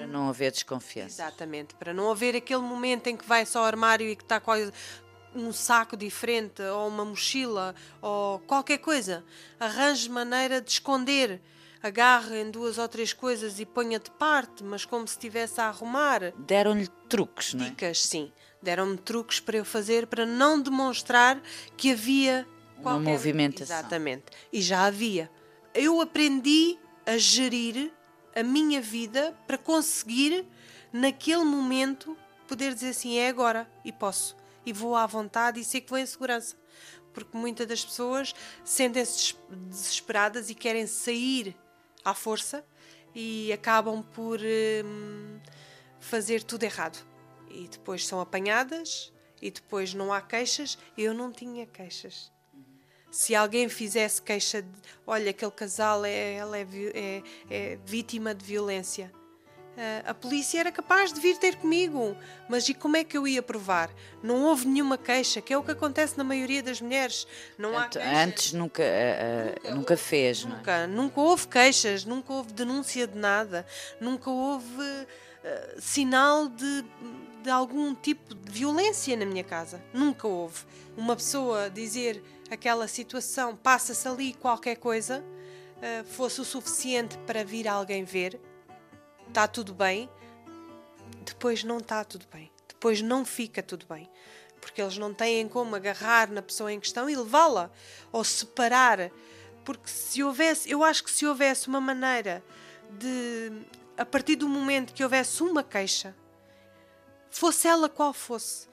Para 0.00 0.06
não 0.06 0.30
haver 0.30 0.50
desconfiança. 0.50 1.22
Exatamente, 1.22 1.74
para 1.74 1.92
não 1.92 2.10
haver 2.10 2.34
aquele 2.34 2.62
momento 2.62 3.08
em 3.08 3.16
que 3.16 3.26
vai 3.26 3.44
só 3.44 3.58
ao 3.58 3.64
armário 3.66 4.08
e 4.08 4.16
que 4.16 4.22
está 4.22 4.40
com 4.40 4.52
um 5.34 5.52
saco 5.52 5.94
diferente, 5.94 6.62
ou 6.62 6.88
uma 6.88 7.04
mochila, 7.04 7.74
ou 8.00 8.38
qualquer 8.40 8.78
coisa. 8.78 9.22
Arranje 9.58 10.08
maneira 10.08 10.58
de 10.58 10.70
esconder. 10.70 11.38
Agarre 11.82 12.40
em 12.40 12.50
duas 12.50 12.78
ou 12.78 12.88
três 12.88 13.12
coisas 13.12 13.60
e 13.60 13.66
ponha 13.66 13.98
de 13.98 14.10
parte, 14.12 14.64
mas 14.64 14.86
como 14.86 15.06
se 15.06 15.14
estivesse 15.14 15.60
a 15.60 15.66
arrumar. 15.66 16.32
Deram-lhe 16.38 16.88
truques, 17.06 17.52
não 17.52 17.66
é? 17.66 17.68
Dicas, 17.68 18.02
sim. 18.02 18.32
Deram-me 18.62 18.96
truques 18.96 19.38
para 19.38 19.58
eu 19.58 19.66
fazer 19.66 20.06
para 20.06 20.24
não 20.24 20.62
demonstrar 20.62 21.38
que 21.76 21.92
havia 21.92 22.46
qualquer... 22.82 23.00
uma 23.02 23.10
movimentação. 23.10 23.76
Exatamente. 23.76 24.24
E 24.50 24.62
já 24.62 24.86
havia. 24.86 25.30
Eu 25.74 26.00
aprendi 26.00 26.78
a 27.04 27.18
gerir 27.18 27.92
a 28.34 28.42
minha 28.42 28.80
vida 28.80 29.36
para 29.46 29.58
conseguir, 29.58 30.46
naquele 30.92 31.44
momento, 31.44 32.16
poder 32.46 32.74
dizer 32.74 32.90
assim: 32.90 33.18
é 33.18 33.28
agora 33.28 33.70
e 33.84 33.92
posso. 33.92 34.36
E 34.64 34.72
vou 34.72 34.94
à 34.94 35.06
vontade 35.06 35.60
e 35.60 35.64
sei 35.64 35.80
que 35.80 35.90
vou 35.90 35.98
em 35.98 36.06
segurança. 36.06 36.56
Porque 37.12 37.36
muitas 37.36 37.66
das 37.66 37.84
pessoas 37.84 38.34
sentem-se 38.64 39.34
desesperadas 39.68 40.48
e 40.48 40.54
querem 40.54 40.86
sair 40.86 41.56
à 42.04 42.14
força 42.14 42.64
e 43.14 43.52
acabam 43.52 44.02
por 44.02 44.38
hum, 44.40 45.40
fazer 45.98 46.42
tudo 46.42 46.62
errado 46.62 47.04
e 47.50 47.66
depois 47.68 48.06
são 48.06 48.20
apanhadas 48.20 49.12
e 49.42 49.50
depois 49.50 49.92
não 49.92 50.12
há 50.12 50.20
queixas. 50.20 50.78
Eu 50.96 51.12
não 51.12 51.32
tinha 51.32 51.66
queixas. 51.66 52.32
Se 53.10 53.34
alguém 53.34 53.68
fizesse 53.68 54.22
queixa 54.22 54.62
de 54.62 54.68
olha, 55.06 55.30
aquele 55.30 55.50
casal 55.50 56.04
é, 56.04 56.34
ela 56.34 56.56
é, 56.56 56.66
é, 56.94 57.22
é 57.50 57.78
vítima 57.84 58.34
de 58.34 58.44
violência, 58.44 59.10
eh, 59.76 60.02
a 60.04 60.12
polícia 60.12 60.60
era 60.60 60.70
capaz 60.70 61.12
de 61.12 61.20
vir 61.20 61.38
ter 61.38 61.56
comigo. 61.56 62.16
Mas 62.48 62.68
e 62.68 62.74
como 62.74 62.96
é 62.96 63.04
que 63.04 63.16
eu 63.16 63.26
ia 63.26 63.42
provar? 63.42 63.90
Não 64.22 64.44
houve 64.44 64.66
nenhuma 64.68 64.98
queixa, 64.98 65.40
que 65.40 65.52
é 65.52 65.58
o 65.58 65.62
que 65.62 65.70
acontece 65.70 66.18
na 66.18 66.24
maioria 66.24 66.62
das 66.62 66.80
mulheres. 66.80 67.26
Não 67.56 67.76
há 67.78 67.88
Antes 68.22 68.52
nunca, 68.52 68.82
uh, 68.82 69.62
nunca, 69.64 69.74
nunca 69.74 69.96
fez, 69.96 70.44
nunca, 70.44 70.86
não 70.86 70.94
é? 70.94 70.96
Nunca 71.02 71.20
houve 71.20 71.48
queixas, 71.48 72.04
nunca 72.04 72.32
houve 72.32 72.52
denúncia 72.52 73.06
de 73.06 73.18
nada, 73.18 73.66
nunca 74.00 74.28
houve 74.30 74.82
uh, 74.82 75.80
sinal 75.80 76.48
de 76.48 76.84
de 77.42 77.48
algum 77.48 77.94
tipo 77.94 78.34
de 78.34 78.52
violência 78.52 79.16
na 79.16 79.24
minha 79.24 79.42
casa. 79.42 79.82
Nunca 79.94 80.28
houve. 80.28 80.62
Uma 80.94 81.16
pessoa 81.16 81.70
dizer 81.70 82.22
aquela 82.50 82.88
situação, 82.88 83.56
passa-se 83.56 84.06
ali 84.08 84.34
qualquer 84.34 84.76
coisa, 84.76 85.22
uh, 85.22 86.04
fosse 86.04 86.40
o 86.40 86.44
suficiente 86.44 87.16
para 87.18 87.44
vir 87.44 87.68
alguém 87.68 88.04
ver, 88.04 88.40
está 89.28 89.46
tudo 89.46 89.72
bem, 89.72 90.10
depois 91.24 91.64
não 91.64 91.78
está 91.78 92.04
tudo 92.04 92.26
bem. 92.32 92.50
Depois 92.68 93.02
não 93.02 93.24
fica 93.24 93.62
tudo 93.62 93.86
bem. 93.86 94.10
Porque 94.60 94.80
eles 94.80 94.96
não 94.96 95.12
têm 95.12 95.48
como 95.48 95.76
agarrar 95.76 96.30
na 96.30 96.42
pessoa 96.42 96.72
em 96.72 96.80
questão 96.80 97.08
e 97.08 97.16
levá-la 97.16 97.70
ou 98.10 98.24
separar. 98.24 99.10
Porque 99.64 99.88
se 99.88 100.22
houvesse, 100.22 100.70
eu 100.70 100.82
acho 100.82 101.04
que 101.04 101.10
se 101.10 101.26
houvesse 101.26 101.68
uma 101.68 101.80
maneira 101.80 102.42
de, 102.90 103.52
a 103.96 104.04
partir 104.04 104.36
do 104.36 104.48
momento 104.48 104.92
que 104.92 105.04
houvesse 105.04 105.42
uma 105.42 105.62
queixa, 105.62 106.14
fosse 107.30 107.68
ela 107.68 107.88
qual 107.88 108.12
fosse, 108.12 108.66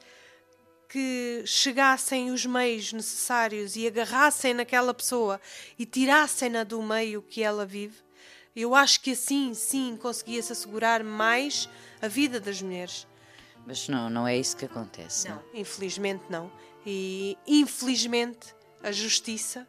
que 0.90 1.44
chegassem 1.46 2.32
os 2.32 2.46
meios 2.46 2.94
necessários 2.94 3.76
e 3.76 3.86
agarrassem 3.88 4.54
naquela 4.54 4.94
pessoa 4.94 5.40
e 5.78 5.86
tirassem-na 5.86 6.64
do 6.64 6.82
meio 6.82 7.22
que 7.22 7.44
ela 7.44 7.66
vive, 7.66 7.98
eu 8.56 8.74
acho 8.74 9.02
que 9.02 9.12
assim 9.12 9.54
sim 9.54 9.98
conseguia-se 10.02 10.52
assegurar 10.52 11.04
mais 11.04 11.70
a 12.02 12.08
vida 12.08 12.40
das 12.40 12.62
mulheres. 12.62 13.08
Mas 13.66 13.88
não, 13.90 14.10
não 14.10 14.28
é 14.28 14.38
isso 14.38 14.56
que 14.56 14.66
acontece. 14.66 15.28
Não, 15.28 15.36
não. 15.36 15.44
infelizmente 15.54 16.24
não. 16.30 16.52
E 16.86 17.38
infelizmente 17.46 18.56
a 18.82 18.92
justiça, 18.92 19.68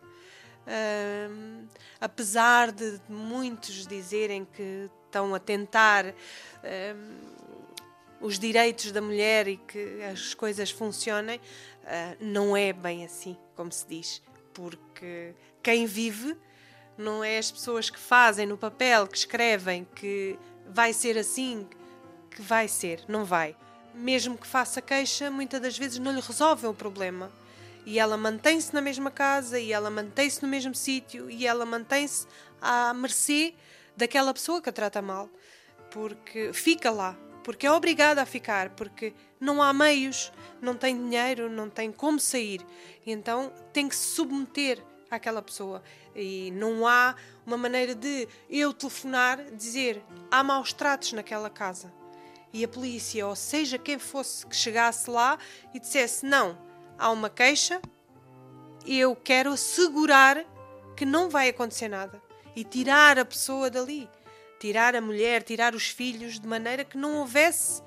hum, 1.30 1.66
apesar 2.00 2.70
de 2.70 3.00
muitos 3.08 3.86
dizerem 3.86 4.44
que 4.44 4.88
estão 5.06 5.34
a 5.34 5.38
tentar 5.40 6.06
hum, 6.06 7.18
os 8.20 8.38
direitos 8.38 8.92
da 8.92 9.00
mulher 9.00 9.48
e 9.48 9.56
que 9.56 10.02
as 10.02 10.34
coisas 10.34 10.70
funcionem, 10.70 11.38
uh, 11.38 12.16
não 12.20 12.56
é 12.56 12.72
bem 12.72 13.04
assim, 13.04 13.36
como 13.54 13.70
se 13.70 13.86
diz, 13.86 14.22
porque 14.52 15.34
quem 15.62 15.86
vive 15.86 16.36
não 16.96 17.22
é 17.22 17.38
as 17.38 17.50
pessoas 17.50 17.88
que 17.88 17.98
fazem 17.98 18.46
no 18.46 18.58
papel, 18.58 19.06
que 19.06 19.16
escrevem 19.16 19.86
que 19.94 20.38
vai 20.68 20.92
ser 20.92 21.16
assim, 21.16 21.66
que 22.30 22.42
vai 22.42 22.66
ser, 22.66 23.04
não 23.08 23.24
vai. 23.24 23.56
Mesmo 23.94 24.36
que 24.36 24.46
faça 24.46 24.82
queixa, 24.82 25.30
muitas 25.30 25.60
das 25.60 25.78
vezes 25.78 25.98
não 25.98 26.12
lhe 26.12 26.20
resolvem 26.20 26.68
o 26.68 26.74
problema. 26.74 27.30
E 27.86 27.98
ela 27.98 28.16
mantém-se 28.16 28.74
na 28.74 28.82
mesma 28.82 29.10
casa, 29.10 29.58
e 29.58 29.72
ela 29.72 29.90
mantém-se 29.90 30.42
no 30.42 30.48
mesmo 30.48 30.74
sítio, 30.74 31.30
e 31.30 31.46
ela 31.46 31.64
mantém-se 31.64 32.26
à 32.60 32.92
mercê 32.92 33.54
daquela 33.96 34.34
pessoa 34.34 34.60
que 34.60 34.68
a 34.68 34.72
trata 34.72 35.00
mal, 35.00 35.28
porque 35.90 36.52
fica 36.52 36.90
lá, 36.90 37.16
porque 37.48 37.66
é 37.66 37.72
obrigada 37.72 38.20
a 38.20 38.26
ficar, 38.26 38.68
porque 38.76 39.14
não 39.40 39.62
há 39.62 39.72
meios, 39.72 40.30
não 40.60 40.74
tem 40.74 40.94
dinheiro, 40.94 41.48
não 41.48 41.70
tem 41.70 41.90
como 41.90 42.20
sair. 42.20 42.60
E 43.06 43.10
então 43.10 43.50
tem 43.72 43.88
que 43.88 43.96
se 43.96 44.16
submeter 44.16 44.84
àquela 45.10 45.40
pessoa. 45.40 45.82
E 46.14 46.50
não 46.50 46.86
há 46.86 47.14
uma 47.46 47.56
maneira 47.56 47.94
de 47.94 48.28
eu 48.50 48.74
telefonar, 48.74 49.42
dizer 49.54 50.04
há 50.30 50.44
maus 50.44 50.74
tratos 50.74 51.14
naquela 51.14 51.48
casa. 51.48 51.90
E 52.52 52.62
a 52.62 52.68
polícia, 52.68 53.26
ou 53.26 53.34
seja, 53.34 53.78
quem 53.78 53.98
fosse 53.98 54.46
que 54.46 54.54
chegasse 54.54 55.08
lá 55.08 55.38
e 55.72 55.80
dissesse 55.80 56.26
não, 56.26 56.58
há 56.98 57.10
uma 57.10 57.30
queixa, 57.30 57.80
eu 58.86 59.16
quero 59.16 59.52
assegurar 59.52 60.44
que 60.94 61.06
não 61.06 61.30
vai 61.30 61.48
acontecer 61.48 61.88
nada 61.88 62.20
e 62.54 62.62
tirar 62.62 63.18
a 63.18 63.24
pessoa 63.24 63.70
dali, 63.70 64.06
tirar 64.58 64.94
a 64.94 65.00
mulher, 65.00 65.42
tirar 65.42 65.74
os 65.74 65.88
filhos, 65.88 66.38
de 66.38 66.46
maneira 66.46 66.84
que 66.84 66.96
não 66.96 67.18
houvesse 67.18 67.82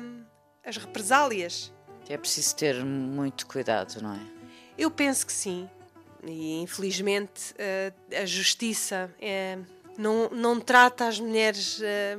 hum, 0.00 0.22
as 0.64 0.76
represálias. 0.76 1.72
É 2.08 2.16
preciso 2.16 2.56
ter 2.56 2.84
muito 2.84 3.46
cuidado, 3.46 4.02
não 4.02 4.14
é? 4.14 4.20
Eu 4.76 4.90
penso 4.90 5.26
que 5.26 5.32
sim. 5.32 5.68
E 6.24 6.60
infelizmente 6.60 7.54
eh, 7.56 7.92
a 8.20 8.26
justiça 8.26 9.14
é, 9.20 9.58
não, 9.96 10.28
não 10.30 10.60
trata 10.60 11.06
as 11.06 11.20
mulheres 11.20 11.80
eh, 11.82 12.18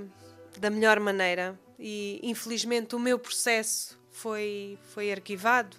da 0.58 0.70
melhor 0.70 1.00
maneira. 1.00 1.60
E 1.78 2.20
infelizmente 2.24 2.96
o 2.96 3.00
meu 3.00 3.20
processo 3.20 4.00
foi, 4.12 4.78
foi 4.94 5.12
arquivado 5.12 5.76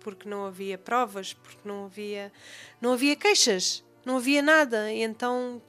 porque 0.00 0.28
não 0.28 0.46
havia 0.46 0.78
provas, 0.78 1.34
porque 1.34 1.60
não 1.68 1.84
havia, 1.84 2.32
não 2.80 2.94
havia 2.94 3.14
queixas, 3.14 3.84
não 4.04 4.16
havia 4.16 4.40
nada. 4.40 4.90
E 4.90 5.02
então 5.02 5.60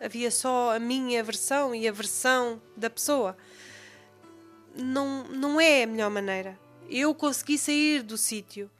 havia 0.00 0.30
só 0.30 0.74
a 0.74 0.78
minha 0.78 1.22
versão 1.22 1.74
e 1.74 1.86
a 1.86 1.92
versão 1.92 2.60
da 2.76 2.88
pessoa. 2.88 3.36
Não, 4.74 5.24
não 5.24 5.60
é 5.60 5.82
a 5.82 5.86
melhor 5.86 6.10
maneira. 6.10 6.58
Eu 6.88 7.14
consegui 7.14 7.58
sair 7.58 8.02
do 8.02 8.16
sítio, 8.16 8.70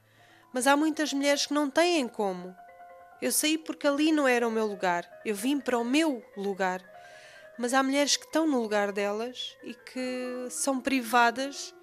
mas 0.52 0.66
há 0.66 0.76
muitas 0.76 1.12
mulheres 1.12 1.46
que 1.46 1.54
não 1.54 1.68
têm 1.68 2.08
como. 2.08 2.54
Eu 3.20 3.30
saí 3.30 3.58
porque 3.58 3.86
ali 3.86 4.10
não 4.10 4.26
era 4.26 4.48
o 4.48 4.50
meu 4.50 4.66
lugar. 4.66 5.08
Eu 5.24 5.34
vim 5.34 5.60
para 5.60 5.78
o 5.78 5.84
meu 5.84 6.24
lugar. 6.36 6.82
Mas 7.58 7.74
há 7.74 7.82
mulheres 7.82 8.16
que 8.16 8.24
estão 8.24 8.46
no 8.46 8.62
lugar 8.62 8.90
delas 8.90 9.54
e 9.62 9.74
que 9.74 10.46
são 10.48 10.80
privadas 10.80 11.74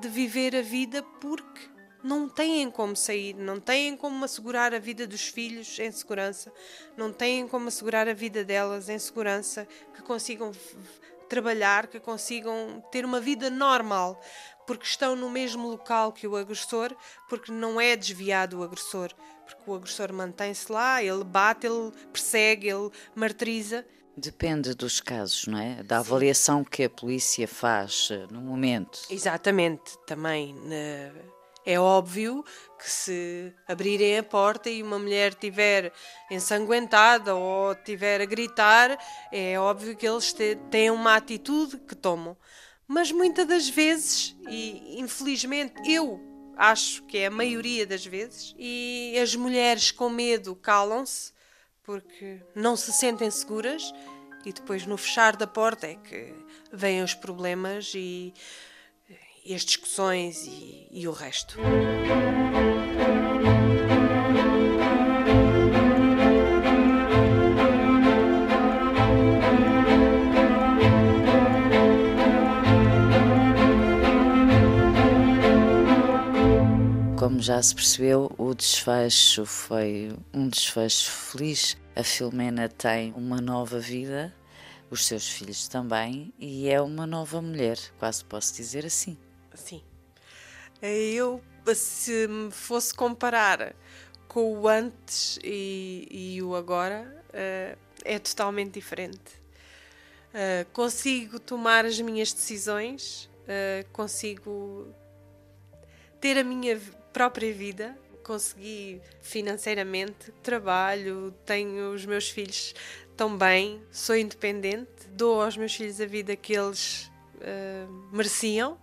de 0.00 0.08
viver 0.08 0.54
a 0.54 0.62
vida 0.62 1.02
porque 1.20 1.71
não 2.02 2.28
têm 2.28 2.70
como 2.70 2.96
sair, 2.96 3.34
não 3.34 3.60
têm 3.60 3.96
como 3.96 4.24
assegurar 4.24 4.74
a 4.74 4.78
vida 4.78 5.06
dos 5.06 5.28
filhos 5.28 5.78
em 5.78 5.90
segurança, 5.90 6.52
não 6.96 7.12
têm 7.12 7.46
como 7.46 7.68
assegurar 7.68 8.08
a 8.08 8.14
vida 8.14 8.44
delas 8.44 8.88
em 8.88 8.98
segurança, 8.98 9.66
que 9.94 10.02
consigam 10.02 10.52
trabalhar, 11.28 11.86
que 11.86 11.98
consigam 11.98 12.84
ter 12.90 13.04
uma 13.04 13.20
vida 13.20 13.48
normal, 13.48 14.20
porque 14.66 14.84
estão 14.84 15.16
no 15.16 15.30
mesmo 15.30 15.68
local 15.68 16.12
que 16.12 16.26
o 16.26 16.36
agressor, 16.36 16.94
porque 17.28 17.50
não 17.50 17.80
é 17.80 17.96
desviado 17.96 18.58
o 18.58 18.62
agressor, 18.62 19.10
porque 19.46 19.62
o 19.70 19.74
agressor 19.74 20.12
mantém-se 20.12 20.70
lá, 20.70 21.02
ele 21.02 21.24
bate, 21.24 21.66
ele 21.66 21.92
persegue, 22.12 22.68
ele 22.68 22.90
martiriza. 23.14 23.86
Depende 24.14 24.74
dos 24.74 25.00
casos, 25.00 25.46
não 25.46 25.58
é? 25.58 25.82
Da 25.82 25.98
avaliação 25.98 26.62
que 26.62 26.84
a 26.84 26.90
polícia 26.90 27.48
faz 27.48 28.08
eh, 28.10 28.26
no 28.30 28.42
momento. 28.42 29.00
Exatamente, 29.08 29.96
também. 30.06 30.54
É 31.64 31.78
óbvio 31.78 32.44
que 32.78 32.90
se 32.90 33.54
abrirem 33.68 34.18
a 34.18 34.22
porta 34.22 34.68
e 34.68 34.82
uma 34.82 34.98
mulher 34.98 35.30
estiver 35.30 35.92
ensanguentada 36.30 37.34
ou 37.34 37.72
estiver 37.72 38.20
a 38.20 38.24
gritar, 38.24 38.98
é 39.30 39.58
óbvio 39.58 39.96
que 39.96 40.06
eles 40.06 40.34
têm 40.70 40.90
uma 40.90 41.14
atitude 41.14 41.78
que 41.78 41.94
tomam. 41.94 42.36
Mas 42.86 43.12
muitas 43.12 43.46
das 43.46 43.68
vezes, 43.68 44.36
e 44.48 45.00
infelizmente 45.00 45.74
eu 45.88 46.20
acho 46.56 47.04
que 47.04 47.18
é 47.18 47.26
a 47.26 47.30
maioria 47.30 47.86
das 47.86 48.04
vezes, 48.04 48.54
e 48.58 49.16
as 49.22 49.34
mulheres 49.36 49.92
com 49.92 50.10
medo 50.10 50.56
calam-se 50.56 51.32
porque 51.82 52.40
não 52.54 52.76
se 52.76 52.92
sentem 52.92 53.30
seguras 53.30 53.92
e 54.44 54.52
depois 54.52 54.86
no 54.86 54.96
fechar 54.96 55.36
da 55.36 55.46
porta 55.46 55.86
é 55.86 55.94
que 55.94 56.34
vêm 56.72 57.02
os 57.02 57.14
problemas 57.14 57.92
e 57.94 58.32
e 59.44 59.54
as 59.54 59.64
discussões 59.64 60.46
e, 60.46 60.88
e 60.90 61.08
o 61.08 61.12
resto. 61.12 61.56
Como 77.18 77.40
já 77.40 77.62
se 77.62 77.74
percebeu, 77.74 78.32
o 78.36 78.52
desfecho 78.52 79.46
foi 79.46 80.12
um 80.34 80.48
desfecho 80.48 81.10
feliz. 81.10 81.76
A 81.94 82.02
Filomena 82.02 82.68
tem 82.68 83.12
uma 83.12 83.40
nova 83.40 83.78
vida, 83.78 84.34
os 84.90 85.06
seus 85.06 85.28
filhos 85.28 85.68
também, 85.68 86.32
e 86.38 86.68
é 86.68 86.80
uma 86.80 87.06
nova 87.06 87.40
mulher, 87.40 87.78
quase 87.98 88.24
posso 88.24 88.54
dizer 88.54 88.84
assim. 88.84 89.16
Sim. 89.54 89.82
Eu, 90.80 91.40
se 91.74 92.26
me 92.26 92.50
fosse 92.50 92.92
comparar 92.92 93.74
com 94.32 94.60
o 94.60 94.66
antes 94.66 95.38
e, 95.44 96.08
e 96.10 96.42
o 96.42 96.56
agora, 96.56 97.24
uh, 97.28 97.78
é 98.04 98.18
totalmente 98.18 98.72
diferente. 98.72 99.40
Uh, 100.32 100.64
consigo 100.72 101.38
tomar 101.38 101.84
as 101.84 102.00
minhas 102.00 102.32
decisões, 102.32 103.30
uh, 103.44 103.88
consigo 103.92 104.88
ter 106.18 106.38
a 106.38 106.42
minha 106.42 106.80
própria 107.12 107.52
vida, 107.52 107.96
consegui 108.24 109.02
financeiramente, 109.20 110.32
trabalho, 110.42 111.34
tenho 111.44 111.92
os 111.92 112.06
meus 112.06 112.30
filhos 112.30 112.74
tão 113.14 113.36
bem, 113.36 113.82
sou 113.92 114.16
independente, 114.16 115.06
dou 115.10 115.42
aos 115.42 115.56
meus 115.56 115.74
filhos 115.74 116.00
a 116.00 116.06
vida 116.06 116.34
que 116.34 116.54
eles 116.54 117.10
mereciam 118.12 118.78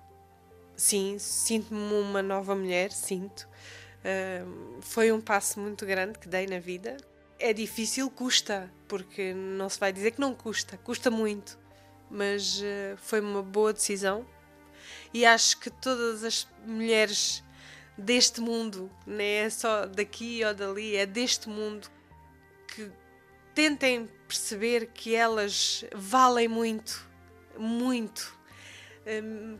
sim, 0.79 1.19
sinto-me 1.19 1.93
uma 1.93 2.23
nova 2.23 2.55
mulher, 2.55 2.91
sinto. 2.91 3.47
Uh, 3.99 4.81
foi 4.81 5.11
um 5.11 5.19
passo 5.19 5.59
muito 5.59 5.85
grande 5.85 6.17
que 6.17 6.27
dei 6.27 6.47
na 6.47 6.59
vida. 6.59 6.95
É 7.37 7.53
difícil, 7.53 8.09
custa, 8.09 8.71
porque 8.87 9.33
não 9.33 9.69
se 9.69 9.79
vai 9.79 9.91
dizer 9.91 10.11
que 10.11 10.21
não 10.21 10.33
custa, 10.33 10.77
custa 10.77 11.11
muito, 11.11 11.59
mas 12.09 12.61
uh, 12.61 12.97
foi 12.97 13.19
uma 13.19 13.43
boa 13.43 13.73
decisão. 13.73 14.25
E 15.13 15.25
acho 15.25 15.59
que 15.59 15.69
todas 15.69 16.23
as 16.23 16.47
mulheres 16.65 17.43
deste 17.97 18.39
mundo, 18.39 18.89
não 19.05 19.19
é 19.19 19.49
só 19.49 19.85
daqui 19.85 20.43
ou 20.45 20.53
dali, 20.53 20.95
é 20.95 21.05
deste 21.05 21.49
mundo, 21.49 21.89
que 22.67 22.89
tentem 23.53 24.09
perceber 24.27 24.87
que 24.93 25.13
elas 25.13 25.83
valem 25.93 26.47
muito, 26.47 27.05
muito 27.57 28.38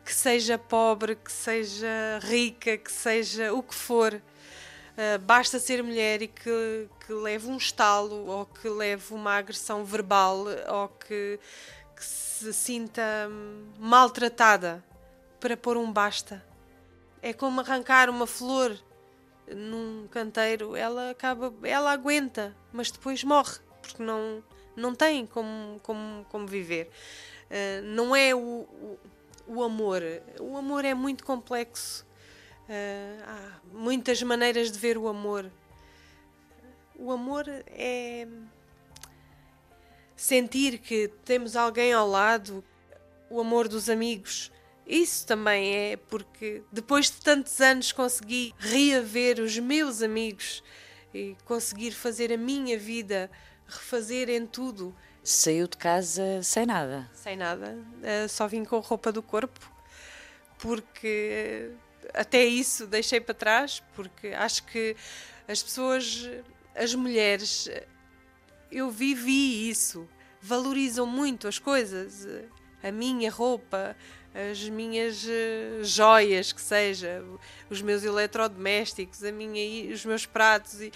que 0.04 0.14
seja 0.14 0.58
pobre, 0.58 1.16
que 1.16 1.32
seja 1.32 2.20
rica, 2.22 2.78
que 2.78 2.92
seja 2.92 3.54
o 3.54 3.64
que 3.64 3.74
for. 3.74 4.14
Uh, 4.14 5.18
basta 5.20 5.60
ser 5.60 5.82
mulher 5.82 6.22
e 6.22 6.28
que, 6.28 6.90
que 7.06 7.14
leve 7.14 7.48
um 7.48 7.56
estalo 7.56 8.28
ou 8.28 8.46
que 8.46 8.68
leve 8.68 9.14
uma 9.14 9.38
agressão 9.38 9.86
verbal 9.86 10.46
ou 10.68 10.90
que, 10.90 11.40
que 11.96 12.04
se 12.04 12.52
sinta 12.52 13.02
hum, 13.30 13.70
maltratada 13.80 14.84
para 15.40 15.56
pôr 15.56 15.78
um 15.78 15.92
basta. 15.92 16.44
É 17.22 17.32
como 17.32 17.62
arrancar 17.62 18.10
uma 18.10 18.28
flor 18.28 18.78
num 19.48 20.06
canteiro, 20.12 20.76
ela 20.76 21.12
acaba, 21.12 21.54
ela 21.64 21.92
aguenta, 21.92 22.56
mas 22.72 22.92
depois 22.92 23.24
morre 23.24 23.58
porque 23.82 24.04
não 24.04 24.44
não 24.76 24.94
tem 24.94 25.26
como 25.26 25.80
como, 25.82 26.26
como 26.26 26.46
viver. 26.46 26.90
Uh, 27.50 27.82
não 27.84 28.16
é 28.16 28.36
o, 28.36 28.40
o 28.40 29.00
o 29.50 29.64
amor. 29.64 30.04
O 30.39 30.56
amor 30.56 30.86
é 30.86 30.93
muito 30.93 31.26
complexo. 31.26 32.06
Uh, 32.70 33.24
há 33.26 33.60
muitas 33.74 34.22
maneiras 34.22 34.72
de 34.72 34.78
ver 34.78 34.97
o 34.97 35.08
amor. 35.08 35.52
O 36.95 37.12
amor 37.12 37.45
é 37.68 38.28
sentir 40.16 40.78
que 40.78 41.08
temos 41.26 41.56
alguém 41.56 41.93
ao 41.93 42.08
lado, 42.08 42.64
o 43.30 43.39
amor 43.39 43.68
dos 43.68 43.89
amigos. 43.89 44.52
Isso 44.86 45.26
também 45.26 45.76
é 45.76 45.97
porque 45.97 46.62
depois 46.72 47.08
de 47.08 47.22
tantos 47.22 47.60
anos 47.60 47.91
consegui 47.91 48.54
reaver 48.60 49.39
os 49.39 49.58
meus 49.58 50.04
amigos 50.04 50.64
e 51.14 51.36
conseguir 51.45 51.91
fazer 51.91 52.32
a 52.32 52.38
minha 52.38 52.78
vida, 52.78 53.32
refazer 53.68 54.30
em 54.30 54.45
tudo 54.45 54.95
saiu 55.32 55.67
de 55.67 55.77
casa 55.77 56.41
sem 56.41 56.65
nada. 56.65 57.09
Sem 57.13 57.38
nada, 57.38 57.77
uh, 57.77 58.30
só 58.30 58.47
vim 58.47 58.63
com 58.65 58.80
roupa 58.80 59.11
do 59.11 59.21
corpo, 59.21 59.59
porque 60.57 61.71
até 62.13 62.43
isso 62.43 62.88
deixei 62.88 63.21
para 63.21 63.36
trás, 63.36 63.84
porque 63.95 64.30
acho 64.30 64.63
que 64.63 64.95
as 65.47 65.61
pessoas, 65.61 66.30
as 66.75 66.93
mulheres, 66.95 67.69
eu 68.71 68.89
vivi 68.89 69.69
isso, 69.69 70.07
valorizam 70.41 71.05
muito 71.05 71.47
as 71.47 71.59
coisas. 71.59 72.27
a 72.82 72.91
minha 72.91 73.30
roupa, 73.30 73.95
as 74.34 74.67
minhas 74.69 75.25
joias, 75.82 76.51
que 76.51 76.61
seja, 76.61 77.23
os 77.69 77.82
meus 77.82 78.03
eletrodomésticos, 78.03 79.23
a 79.23 79.32
minha, 79.32 79.93
os 79.93 80.05
meus 80.05 80.25
pratos, 80.25 80.82
e 80.82 80.91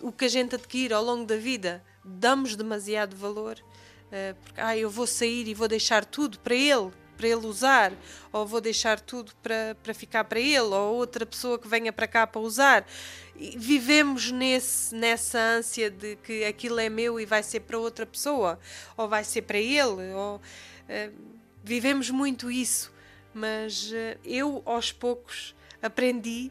o 0.00 0.12
que 0.12 0.24
a 0.24 0.28
gente 0.28 0.54
adquire 0.54 0.94
ao 0.94 1.04
longo 1.04 1.24
da 1.24 1.36
vida, 1.36 1.82
damos 2.04 2.56
demasiado 2.56 3.16
valor. 3.16 3.58
Uh, 4.06 4.34
porque, 4.42 4.60
ah, 4.60 4.76
eu 4.76 4.90
vou 4.90 5.06
sair 5.06 5.46
e 5.46 5.54
vou 5.54 5.68
deixar 5.68 6.04
tudo 6.04 6.38
para 6.40 6.54
ele, 6.54 6.90
para 7.16 7.28
ele 7.28 7.46
usar, 7.46 7.92
ou 8.32 8.46
vou 8.46 8.60
deixar 8.60 8.98
tudo 8.98 9.32
para, 9.42 9.76
para 9.82 9.94
ficar 9.94 10.24
para 10.24 10.40
ele, 10.40 10.60
ou 10.60 10.96
outra 10.96 11.24
pessoa 11.24 11.58
que 11.58 11.68
venha 11.68 11.92
para 11.92 12.08
cá 12.08 12.26
para 12.26 12.40
usar. 12.40 12.86
E 13.36 13.56
vivemos 13.56 14.30
nesse, 14.32 14.94
nessa 14.94 15.38
ânsia 15.38 15.90
de 15.90 16.16
que 16.16 16.44
aquilo 16.44 16.80
é 16.80 16.88
meu 16.88 17.20
e 17.20 17.26
vai 17.26 17.42
ser 17.42 17.60
para 17.60 17.78
outra 17.78 18.06
pessoa, 18.06 18.58
ou 18.96 19.08
vai 19.08 19.22
ser 19.22 19.42
para 19.42 19.58
ele, 19.58 20.12
ou, 20.14 20.36
uh, 20.36 21.12
vivemos 21.62 22.10
muito 22.10 22.50
isso. 22.50 22.92
Mas 23.32 23.92
uh, 23.92 24.18
eu, 24.24 24.62
aos 24.64 24.90
poucos, 24.90 25.54
aprendi, 25.80 26.50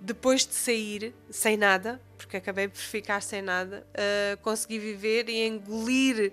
depois 0.00 0.46
de 0.46 0.54
sair 0.54 1.14
sem 1.30 1.56
nada, 1.56 2.00
porque 2.16 2.36
acabei 2.36 2.68
por 2.68 2.78
ficar 2.78 3.20
sem 3.22 3.42
nada, 3.42 3.86
uh, 3.92 4.42
consegui 4.42 4.78
viver 4.78 5.28
e 5.28 5.46
engolir 5.46 6.32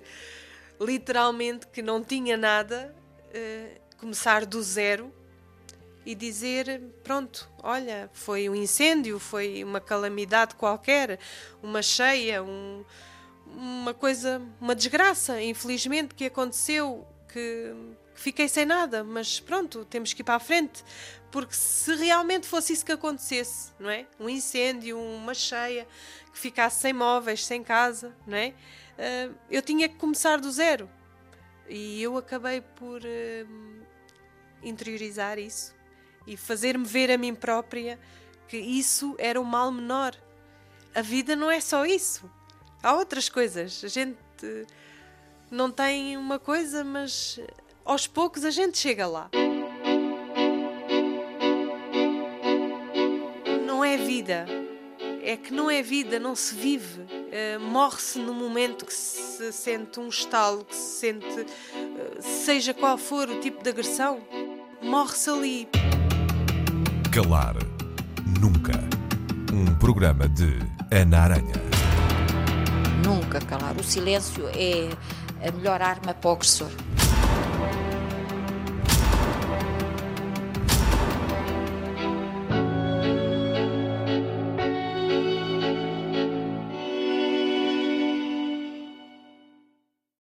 literalmente 0.80 1.68
que 1.68 1.82
não 1.82 2.04
tinha 2.04 2.36
nada 2.36 2.94
eh, 3.34 3.80
começar 3.98 4.46
do 4.46 4.62
zero 4.62 5.14
e 6.06 6.14
dizer: 6.14 6.82
pronto, 7.04 7.50
olha, 7.64 8.10
foi 8.14 8.50
um 8.50 8.56
incêndio, 8.56 9.20
foi 9.20 9.64
uma 9.64 9.82
calamidade 9.82 10.56
qualquer, 10.56 11.20
uma 11.64 11.82
cheia, 11.82 12.44
um, 12.44 12.84
uma 13.48 13.94
coisa, 13.94 14.42
uma 14.60 14.76
desgraça, 14.76 15.42
infelizmente, 15.42 16.14
que 16.14 16.26
aconteceu, 16.26 17.08
que 17.32 17.74
fiquei 18.16 18.48
sem 18.48 18.66
nada, 18.66 19.04
mas 19.04 19.40
pronto, 19.40 19.86
temos 19.86 20.14
que 20.14 20.22
ir 20.22 20.24
para 20.24 20.36
a 20.36 20.40
frente, 20.40 20.84
porque 21.32 21.54
se 21.54 21.94
realmente 21.96 22.48
fosse 22.48 22.74
isso 22.74 22.86
que 22.86 22.92
acontecesse, 22.92 23.72
não 23.80 23.90
é? 23.90 24.08
Um 24.20 24.30
incêndio, 24.30 25.00
uma 25.00 25.34
cheia, 25.34 25.88
que 26.32 26.40
ficasse 26.40 26.82
sem 26.82 26.94
móveis, 26.94 27.46
sem 27.46 27.64
casa, 27.64 28.16
não 28.26 28.38
é? 28.38 28.54
Uh, 28.98 29.36
eu 29.52 29.62
tinha 29.62 29.90
que 29.90 29.96
começar 29.96 30.40
do 30.40 30.50
zero. 30.52 30.90
E 31.68 32.02
eu 32.02 32.16
acabei 32.18 32.62
por 32.62 33.02
uh, 33.02 33.86
interiorizar 34.64 35.38
isso 35.38 35.76
e 36.26 36.38
fazer-me 36.38 36.86
ver 36.86 37.12
a 37.12 37.18
mim 37.18 37.36
própria 37.36 38.00
que 38.48 38.58
isso 38.58 39.16
era 39.18 39.40
o 39.40 39.46
mal 39.46 39.72
menor. 39.72 40.16
A 40.94 41.02
vida 41.02 41.36
não 41.36 41.52
é 41.52 41.60
só 41.60 41.86
isso. 41.86 42.30
Há 42.82 42.94
outras 42.94 43.28
coisas. 43.28 43.84
A 43.84 43.88
gente 43.88 44.18
não 45.50 45.72
tem 45.72 46.18
uma 46.18 46.40
coisa, 46.40 46.84
mas 46.84 47.40
aos 47.86 48.08
poucos 48.08 48.44
a 48.44 48.50
gente 48.50 48.78
chega 48.78 49.06
lá. 49.06 49.30
Não 53.66 53.86
é 53.86 53.96
vida. 53.96 54.48
É 55.22 55.38
que 55.38 55.54
não 55.54 55.70
é 55.70 55.82
vida, 55.82 56.20
não 56.20 56.36
se 56.36 56.56
vive. 56.56 57.02
Uh, 57.02 57.60
Morre-se 57.60 58.20
no 58.20 58.34
momento 58.34 58.86
que 58.86 58.94
se 58.94 59.52
sente 59.52 60.00
um 60.00 60.08
estalo, 60.08 60.66
que 60.66 60.76
se 60.76 61.00
sente, 61.00 61.26
uh, 61.26 62.22
seja 62.22 62.74
qual 62.74 62.98
for 62.98 63.30
o 63.30 63.40
tipo 63.40 63.64
de 63.64 63.70
agressão, 63.70 64.20
morre-se 64.82 65.30
ali. 65.30 65.68
Calar 67.12 67.56
Nunca. 68.40 68.74
Um 69.52 69.74
programa 69.76 70.28
de 70.30 70.60
Ana 70.92 71.22
Aranha. 71.22 71.54
Nunca 73.04 73.40
calar. 73.42 73.76
O 73.78 73.84
silêncio 73.84 74.48
é 74.50 74.90
a 75.48 75.52
melhor 75.52 75.82
arma 75.82 76.14
para 76.14 76.30
o 76.30 76.34
agressor. 76.34 76.70